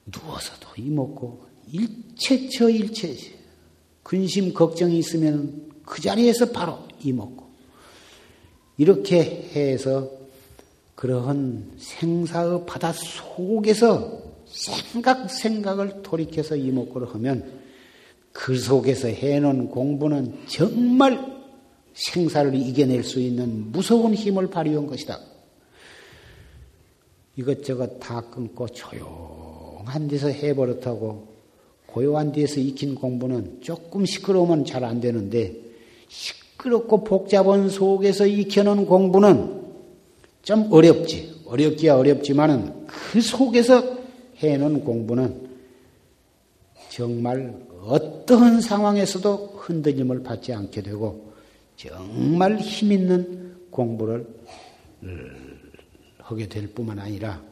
누워서도 0.06 0.68
이먹고 0.76 1.46
일체처 1.70 2.68
일체시 2.68 3.34
근심 4.02 4.52
걱정이 4.52 4.98
있으면 4.98 5.70
그 5.84 6.00
자리에서 6.00 6.50
바로 6.50 6.78
이먹고 7.02 7.50
이렇게 8.78 9.50
해서 9.54 10.10
그러한 10.94 11.72
생사의 11.78 12.64
바다 12.66 12.92
속에서 12.92 14.22
생각 14.46 15.30
생각을 15.30 16.02
돌이켜서 16.02 16.56
이목구를 16.56 17.12
하면 17.14 17.60
그 18.32 18.56
속에서 18.58 19.08
해놓은 19.08 19.68
공부는 19.68 20.46
정말 20.46 21.42
생사를 21.94 22.54
이겨낼 22.54 23.04
수 23.04 23.20
있는 23.20 23.70
무서운 23.72 24.14
힘을 24.14 24.48
발휘한 24.48 24.86
것이다. 24.86 25.18
이것저것 27.36 27.98
다 27.98 28.20
끊고 28.20 28.68
조용 28.68 29.41
한 29.86 30.08
데서 30.08 30.28
해버릇하고 30.28 31.28
고요한 31.86 32.32
데서 32.32 32.60
익힌 32.60 32.94
공부는 32.94 33.58
조금 33.60 34.06
시끄러우면 34.06 34.64
잘 34.64 34.84
안 34.84 35.00
되는데 35.00 35.54
시끄럽고 36.08 37.04
복잡한 37.04 37.68
속에서 37.68 38.26
익혀놓은 38.26 38.86
공부는 38.86 39.62
좀 40.42 40.72
어렵지. 40.72 41.42
어렵기야 41.46 41.96
어렵지만은 41.96 42.86
그 42.86 43.20
속에서 43.20 43.98
해놓은 44.38 44.84
공부는 44.84 45.50
정말 46.88 47.54
어떠한 47.84 48.60
상황에서도 48.60 49.54
흔들림을 49.58 50.22
받지 50.22 50.52
않게 50.52 50.82
되고 50.82 51.32
정말 51.76 52.56
힘 52.58 52.92
있는 52.92 53.54
공부를 53.70 54.26
하게 56.18 56.48
될 56.48 56.68
뿐만 56.68 56.98
아니라 56.98 57.42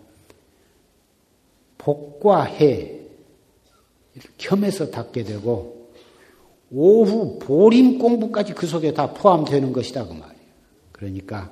복과 1.81 2.45
해 2.45 3.01
겸해서 4.37 4.91
닦게 4.91 5.25
되고 5.25 5.91
오후 6.71 7.39
보림 7.39 7.99
공부까지 7.99 8.53
그 8.53 8.67
속에 8.67 8.93
다 8.93 9.13
포함되는 9.15 9.73
것이다 9.73 10.07
그 10.07 10.13
말이에요. 10.13 10.41
그러니까 10.93 11.51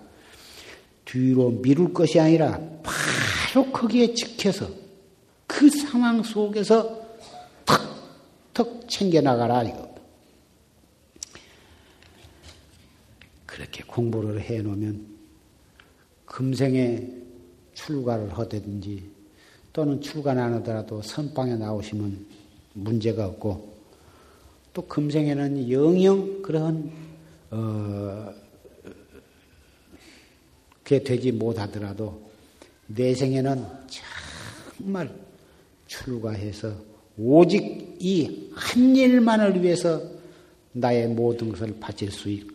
뒤로 1.04 1.50
미룰 1.50 1.94
것이 1.94 2.20
아니라 2.20 2.60
바로 2.82 3.72
거기에 3.72 4.12
지켜서 4.12 4.68
그 5.46 5.70
상황 5.70 6.22
속에서 6.22 7.00
턱턱 7.64 8.88
챙겨 8.88 9.22
나가라 9.22 9.62
이거. 9.62 9.88
그렇게 13.46 13.82
공부를 13.84 14.42
해 14.42 14.60
놓으면 14.60 15.06
금생에 16.26 17.08
출가를 17.72 18.36
하든지 18.36 19.17
또는 19.72 20.00
출가 20.00 20.32
안 20.32 20.54
하더라도 20.54 21.02
선방에 21.02 21.54
나오시면 21.56 22.26
문제가 22.74 23.26
없고 23.26 23.76
또 24.72 24.86
금생에는 24.86 25.70
영영 25.70 26.42
그런 26.42 26.90
어, 27.50 28.32
그게 30.82 31.02
되지 31.02 31.32
못하더라도 31.32 32.20
내생에는 32.86 33.64
정말 34.78 35.10
출가해서 35.86 36.72
오직 37.18 37.96
이 38.00 38.48
한 38.58 38.96
일만을 38.96 39.62
위해서 39.62 40.02
나의 40.72 41.08
모든 41.08 41.50
것을 41.50 41.74
바칠 41.78 42.10
수 42.10 42.28
있는 42.28 42.48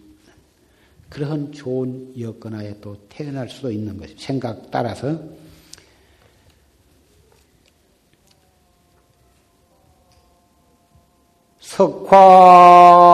그러한 1.09 1.51
좋은 1.51 2.13
여건하에 2.19 2.75
또 2.81 2.97
태어날 3.07 3.47
수도 3.49 3.71
있는 3.71 3.97
것이 3.97 4.15
생각 4.17 4.69
따라서 4.69 5.19
석화 11.75 13.12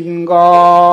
인간 0.00 0.89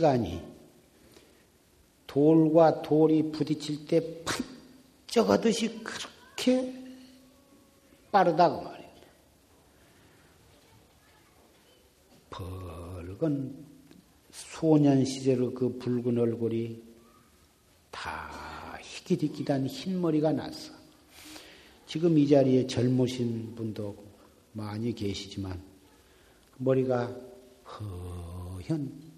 시간이 0.00 0.42
돌과 2.06 2.80
돌이 2.80 3.30
부딪힐 3.30 3.86
때 3.86 4.24
반짝하듯이 5.06 5.80
그렇게 5.84 6.74
빠르다고 8.10 8.62
말이에요. 8.62 8.90
붉은 12.30 13.66
소년 14.32 15.04
시절의 15.04 15.54
그 15.54 15.78
붉은 15.78 16.18
얼굴이 16.18 16.82
다 17.90 18.78
희기디기단 18.80 19.66
흰 19.66 20.00
머리가 20.00 20.32
났어. 20.32 20.72
지금 21.86 22.16
이 22.16 22.26
자리에 22.26 22.66
젊으신 22.66 23.54
분도 23.54 23.94
많이 24.52 24.94
계시지만 24.94 25.62
머리가 26.56 27.14
허연 27.64 29.09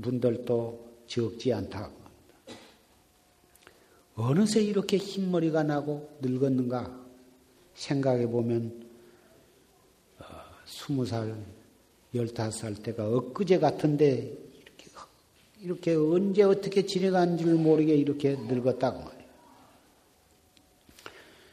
분들도 0.00 0.86
적지 1.06 1.52
않다고 1.52 1.84
합니다. 1.84 2.06
어느새 4.16 4.62
이렇게 4.62 4.96
흰머리가 4.96 5.62
나고 5.62 6.18
늙었는가 6.20 7.06
생각해 7.74 8.26
보면 8.26 8.88
어, 10.18 10.24
스무 10.64 11.04
살, 11.04 11.36
열다섯 12.14 12.52
살 12.52 12.74
때가 12.74 13.08
엊그제 13.08 13.58
같은데 13.58 14.32
이렇게 14.60 14.90
이렇게 15.60 15.94
언제 15.94 16.42
어떻게 16.42 16.86
지내간 16.86 17.36
줄 17.36 17.54
모르게 17.54 17.94
이렇게 17.94 18.36
늙었다고 18.36 18.98
말이에요. 18.98 19.26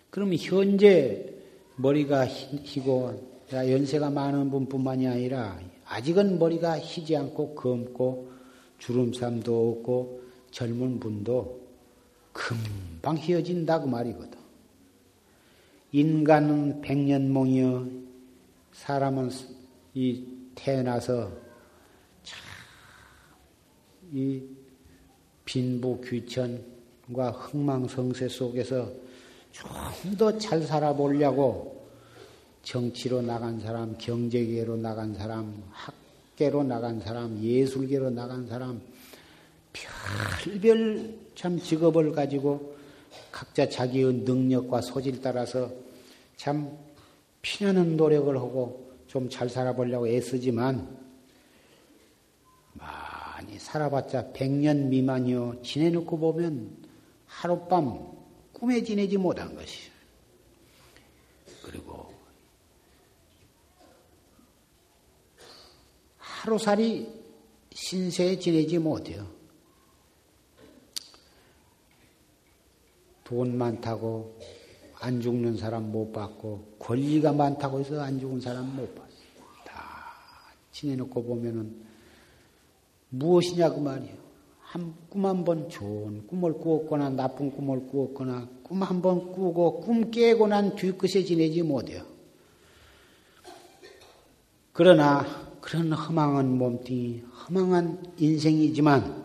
그러면 0.09 0.37
현재 0.37 1.33
머리가 1.75 2.27
희고 2.27 3.33
연세가 3.51 4.09
많은 4.09 4.49
분뿐만이 4.51 5.07
아니라 5.07 5.59
아직은 5.85 6.39
머리가 6.39 6.79
희지 6.79 7.15
않고 7.17 7.55
검고 7.55 8.32
주름삼도 8.85 9.71
없고 9.71 10.23
젊은 10.51 10.99
분도 10.99 11.61
금방 12.33 13.15
휘어진다고 13.17 13.87
말이거든. 13.87 14.37
인간은 15.93 16.81
백년몽이여 16.81 17.87
사람은 18.73 19.29
이 19.93 20.25
태어나서 20.55 21.31
참이 24.11 24.43
빈부 25.45 26.01
귀천과 26.01 27.31
흥망성쇠 27.31 28.27
속에서 28.27 28.91
좀 29.51 30.17
더 30.17 30.37
잘 30.37 30.61
살아보려고 30.63 31.87
정치로 32.63 33.21
나간 33.21 33.59
사람, 33.59 33.95
경제계로 33.97 34.75
나간 34.75 35.13
사람, 35.13 35.63
학 35.71 36.02
계로 36.35 36.63
나간 36.63 36.99
사람, 36.99 37.41
예술계로 37.41 38.09
나간 38.09 38.47
사람, 38.47 38.81
별별 39.73 41.13
참 41.35 41.59
직업을 41.59 42.11
가지고 42.11 42.75
각자 43.31 43.67
자기의 43.69 44.13
능력과 44.25 44.81
소질 44.81 45.21
따라서 45.21 45.71
참 46.35 46.77
피나는 47.41 47.97
노력을 47.97 48.35
하고 48.37 48.83
좀 49.13 49.29
잘 49.29 49.47
살아보려고 49.47 50.07
애쓰지만 50.07 50.97
많이 52.73 53.59
살아봤자 53.59 54.31
100년 54.33 54.87
미만이요. 54.87 55.61
지내놓고 55.61 56.17
보면 56.17 56.75
하룻밤 57.27 58.11
꿈에 58.53 58.81
지내지 58.81 59.17
못한 59.17 59.53
것이요. 59.53 59.91
그리고 61.61 62.11
하루살이 66.43 67.07
신세에 67.71 68.37
지내지 68.37 68.77
못해요. 68.77 69.25
돈 73.23 73.57
많다고 73.57 74.37
안 74.99 75.21
죽는 75.21 75.55
사람 75.55 75.89
못 75.89 76.11
봤고 76.11 76.75
권리가 76.79 77.31
많다고 77.31 77.79
해서 77.79 78.01
안 78.01 78.19
죽은 78.19 78.41
사람 78.41 78.75
못 78.75 78.93
봤어. 78.93 79.07
다 79.65 79.73
지내놓고 80.73 81.23
보면은 81.23 81.81
무엇이냐 83.09 83.69
그 83.69 83.79
말이에요. 83.79 84.23
한 84.59 84.93
꿈 85.09 85.25
한 85.25 85.45
번 85.45 85.69
좋은 85.69 86.27
꿈을 86.27 86.53
꾸었거나 86.53 87.11
나쁜 87.11 87.51
꿈을 87.51 87.87
꾸었거나 87.87 88.49
꿈 88.63 88.83
한 88.83 89.01
번 89.01 89.31
꾸고 89.31 89.79
꿈 89.79 90.11
깨고 90.11 90.47
난 90.47 90.75
뒤끝에 90.75 91.23
지내지 91.23 91.61
못해요. 91.61 92.03
그러나 94.73 95.52
그런 95.63 95.93
허망한 95.93 96.57
몸뚱이, 96.57 97.21
허망한 97.21 98.13
인생이지만 98.17 99.23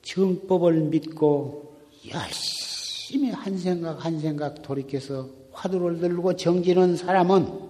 정법을 0.00 0.80
믿고 0.84 1.76
열심히 2.10 3.30
한 3.30 3.58
생각 3.58 4.02
한 4.02 4.18
생각 4.18 4.62
돌이켜서 4.62 5.28
화두를 5.52 5.98
들고 5.98 6.36
정지는 6.36 6.96
사람은 6.96 7.68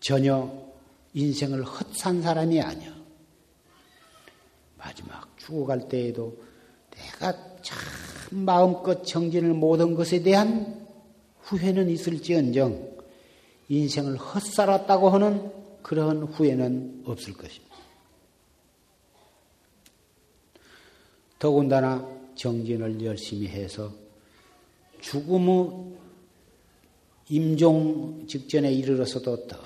전혀 0.00 0.52
인생을 1.14 1.62
헛산 1.62 2.20
사람이 2.20 2.60
아니야. 2.60 2.92
마지막 4.76 5.38
죽어갈 5.38 5.88
때에도 5.88 6.36
내가 6.90 7.32
참 7.62 7.78
마음껏 8.32 9.04
정진을 9.04 9.54
못한 9.54 9.94
것에 9.94 10.20
대한 10.24 10.84
후회는 11.42 11.88
있을지언정 11.90 12.97
인생을 13.68 14.16
헛살았다고 14.16 15.10
하는 15.10 15.52
그러한 15.82 16.22
후회는 16.24 17.02
없을 17.06 17.34
것입니다. 17.34 17.76
더군다나 21.38 22.06
정진을 22.34 23.04
열심히 23.04 23.46
해서 23.46 23.92
죽음의 25.00 25.96
임종 27.30 28.26
직전에 28.26 28.72
이르러서도 28.72 29.46
더 29.46 29.58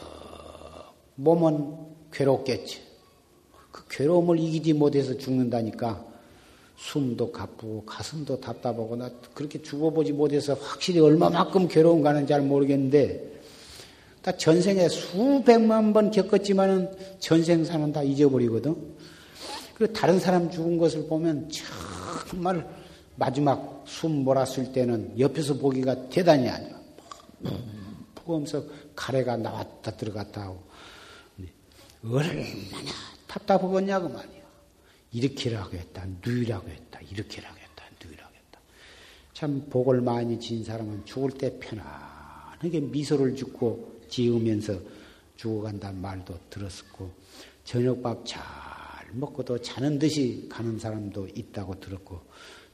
몸은 1.15 1.77
괴롭겠지. 2.13 2.83
그 3.71 3.85
괴로움을 3.89 4.39
이기지 4.39 4.75
못해서 4.75 5.17
죽는다니까 5.17 6.05
숨도 6.77 7.31
가쁘고 7.31 7.85
가슴도 7.85 8.41
답답하고 8.41 8.97
나 8.97 9.11
그렇게 9.35 9.63
죽어보지 9.63 10.13
못해서 10.13 10.55
확실히 10.55 11.01
얼마만큼 11.01 11.69
괴로운가는 11.69 12.27
잘 12.27 12.43
모르겠는데 12.43 13.42
다 14.23 14.31
전생에 14.31 14.89
수백만 14.89 15.93
번 15.93 16.13
겪었지만은 16.13 17.19
전생 17.19 17.65
사는 17.65 17.93
다 17.93 18.03
잊어버리거든. 18.05 18.95
그 19.75 19.93
다른 19.93 20.21
사람 20.21 20.49
죽은 20.49 20.79
것을 20.79 21.09
보면 21.09 21.51
정말 22.31 22.65
마지막 23.17 23.83
숨 23.87 24.23
몰았을 24.23 24.73
때는 24.73 25.19
옆에서 25.19 25.55
보기가 25.55 26.09
대단히 26.09 26.49
아니야. 26.49 26.81
푹하면서 28.15 28.65
가래가 28.95 29.37
나왔다 29.37 29.97
들어갔다 29.97 30.43
하고 30.43 30.63
얼마나 32.05 32.93
답답하겠냐고 33.27 34.09
말이야. 34.09 34.43
이렇게라고 35.13 35.77
했다, 35.77 36.07
누이라고 36.25 36.69
했다, 36.69 37.01
이렇게라고 37.11 37.57
했다, 37.57 37.85
누이라고 38.05 38.35
했다. 38.35 38.61
참 39.35 39.67
복을 39.69 40.01
많이 40.01 40.39
진 40.39 40.65
사람은 40.65 41.05
죽을 41.05 41.33
때 41.33 41.59
편안하게 41.59 42.81
미소를 42.81 43.37
짓고 43.37 44.02
지으면서 44.13 44.79
죽어간다는 45.37 46.01
말도 46.01 46.39
들었었고 46.51 47.11
저녁밥 47.65 48.25
잘 48.27 48.41
먹고도 49.13 49.59
자는 49.59 49.99
듯이 49.99 50.47
가는 50.49 50.79
사람도 50.79 51.29
있다고 51.35 51.81
들었고 51.81 52.21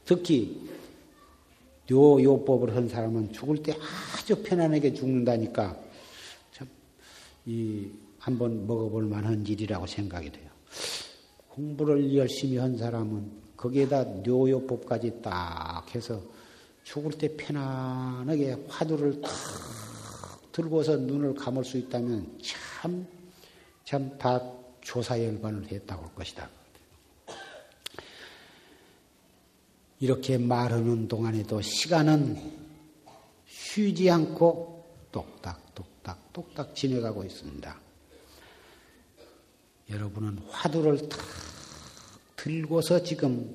특히 0.05 0.69
요 1.91 2.23
요법을 2.23 2.77
한 2.77 2.89
사람은 2.89 3.33
죽을 3.33 3.63
때 3.63 3.75
아주 4.19 4.43
편안하게 4.43 4.93
죽는다니까 4.93 5.77
참 6.53 6.69
이 7.47 7.91
한번 8.19 8.67
먹어볼 8.67 9.05
만한 9.07 9.47
일이라고 9.47 9.87
생각이 9.87 10.31
돼요. 10.31 10.51
공부를 11.49 12.15
열심히 12.15 12.59
한 12.59 12.77
사람은 12.77 13.31
거기에다 13.57 14.05
묘요법까지 14.05 15.23
딱 15.23 15.83
해서 15.95 16.21
죽을 16.85 17.13
때 17.13 17.35
편안하게 17.37 18.65
화두를 18.69 19.23
탁 19.23 19.31
들고서 20.59 20.97
눈을 20.97 21.37
감을 21.37 21.65
수 21.65 21.79
있다면 21.79 22.41
참, 22.43 23.07
참 23.85 24.19
다 24.19 24.43
조사 24.81 25.17
열반을 25.23 25.71
했다고 25.71 26.07
할 26.07 26.15
것이다. 26.17 26.51
이렇게 30.01 30.37
말하는 30.37 31.07
동안에도 31.07 31.61
시간은 31.61 32.59
쉬지 33.47 34.11
않고 34.11 34.85
똑딱, 35.13 35.75
똑딱, 35.77 36.33
똑딱 36.33 36.75
지내가고 36.75 37.23
있습니다. 37.23 37.81
여러분은 39.91 40.39
화두를 40.49 41.09
탁 41.09 41.21
들고서 42.35 43.05
지금 43.05 43.55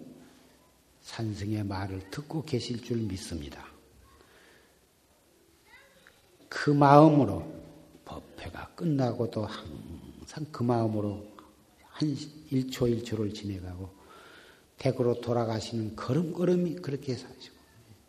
산승의 1.02 1.66
말을 1.66 2.10
듣고 2.12 2.46
계실 2.46 2.82
줄 2.82 2.98
믿습니다. 3.00 3.73
그 6.54 6.70
마음으로 6.70 7.44
법회가 8.06 8.74
끝나고도 8.76 9.44
항상 9.44 10.46
그 10.52 10.62
마음으로 10.62 11.26
한 11.82 12.16
1초 12.52 13.04
1초를 13.04 13.34
지내가고 13.34 13.90
댁으로 14.78 15.20
돌아가시는 15.20 15.96
걸음걸음이 15.96 16.76
그렇게 16.76 17.16
사시고 17.16 17.56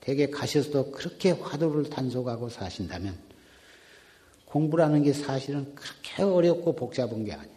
댁에 0.00 0.28
가셔서도 0.28 0.92
그렇게 0.92 1.30
화두를 1.30 1.88
단속하고 1.88 2.50
사신다면 2.50 3.18
공부라는 4.44 5.02
게 5.02 5.14
사실은 5.14 5.74
그렇게 5.74 6.22
어렵고 6.22 6.76
복잡한 6.76 7.24
게 7.24 7.32
아니야. 7.32 7.48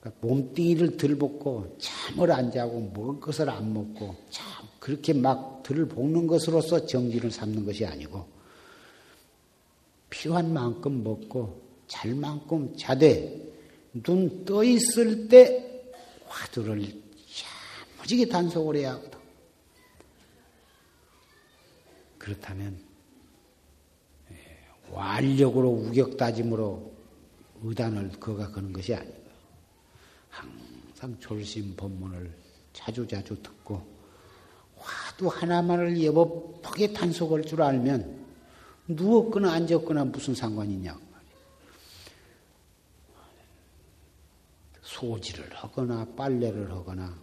그러니까 0.00 0.26
몸뚱이를 0.26 0.96
들볶고 0.96 1.76
잠을 1.78 2.30
안 2.30 2.52
자고 2.52 2.80
먹을 2.94 3.18
것을 3.18 3.50
안 3.50 3.74
먹고 3.74 4.14
참 4.30 4.46
그렇게 4.78 5.12
막 5.12 5.64
들볶는 5.64 6.28
것으로서 6.28 6.86
정진을 6.86 7.32
삼는 7.32 7.66
것이 7.66 7.84
아니고 7.84 8.37
필요한 10.10 10.52
만큼 10.52 11.02
먹고 11.04 11.60
잘 11.86 12.14
만큼 12.14 12.74
자되 12.76 13.48
눈 14.04 14.44
떠 14.44 14.62
있을 14.64 15.28
때 15.28 15.64
화두를 16.26 16.82
야무지게 17.98 18.28
단속을 18.28 18.76
해야 18.76 18.92
하거든. 18.92 19.18
그렇다면 22.18 22.78
예, 24.30 24.36
완력으로 24.90 25.70
우격다짐으로 25.70 26.92
의단을 27.62 28.10
그가 28.20 28.50
거는 28.50 28.72
것이 28.72 28.94
아니고 28.94 29.16
항상 30.28 31.18
졸심 31.18 31.74
법문을 31.76 32.32
자주자주 32.72 33.42
듣고 33.42 33.82
화두 34.76 35.28
하나만을 35.28 36.04
여법하게 36.04 36.92
단속할 36.92 37.44
줄 37.44 37.62
알면 37.62 38.17
누웠거나 38.88 39.52
앉았거나 39.52 40.06
무슨 40.06 40.34
상관이냐고 40.34 41.00
말이야. 41.00 41.32
소지를 44.82 45.48
하거나 45.54 46.06
빨래를 46.16 46.70
하거나 46.70 47.16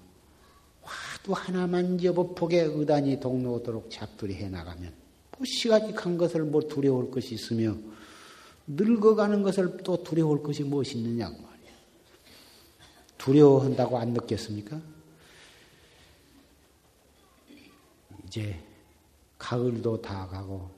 와도 0.83 1.33
하나만 1.33 2.03
여보폭에 2.03 2.61
의단이 2.61 3.19
동로오도록 3.19 3.89
잡들이 3.89 4.35
해나가면 4.35 4.93
뭐 5.37 5.45
시가직한 5.45 6.17
것을 6.17 6.43
뭐 6.43 6.61
두려울 6.61 7.09
것이 7.09 7.33
있으며 7.33 7.75
늙어가는 8.67 9.41
것을 9.41 9.77
또 9.77 10.01
두려울 10.03 10.43
것이 10.43 10.63
무엇이 10.63 10.97
있느냐고 10.99 11.35
말이야. 11.41 11.71
두려워한다고 13.17 13.97
안 13.97 14.13
느꼈습니까? 14.13 14.79
이제 18.27 18.59
가을도 19.39 20.01
다 20.01 20.27
가고 20.27 20.74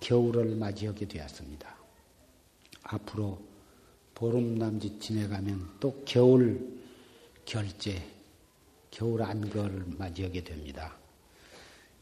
겨울을 0.00 0.56
맞이하게 0.56 1.06
되었습니다. 1.06 1.76
앞으로 2.82 3.42
보름 4.14 4.56
남짓 4.56 5.00
지내가면 5.00 5.76
또 5.80 6.02
겨울 6.04 6.76
결제, 7.44 8.02
겨울 8.90 9.22
안거를 9.22 9.84
맞이하게 9.98 10.42
됩니다. 10.42 10.96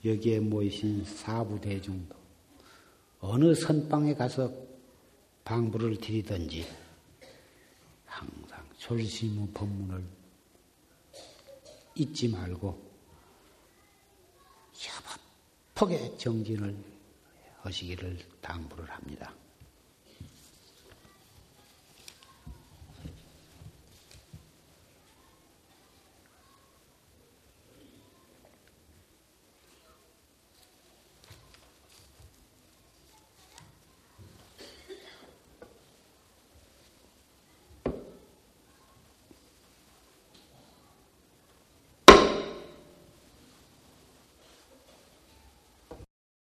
여기에 0.05 0.40
모이신 0.40 1.05
사부 1.05 1.61
대중도 1.61 2.14
어느 3.20 3.55
선방에 3.55 4.14
가서 4.14 4.53
방부를 5.45 5.97
드리든지 5.99 6.66
항상 8.05 8.64
졸시무 8.78 9.49
법문을 9.49 10.05
잊지 11.95 12.28
말고 12.28 12.78
협업하게 14.72 16.16
정진을 16.18 16.93
하시기를 17.65 18.19
당부를 18.41 18.91
합니다. 18.91 19.33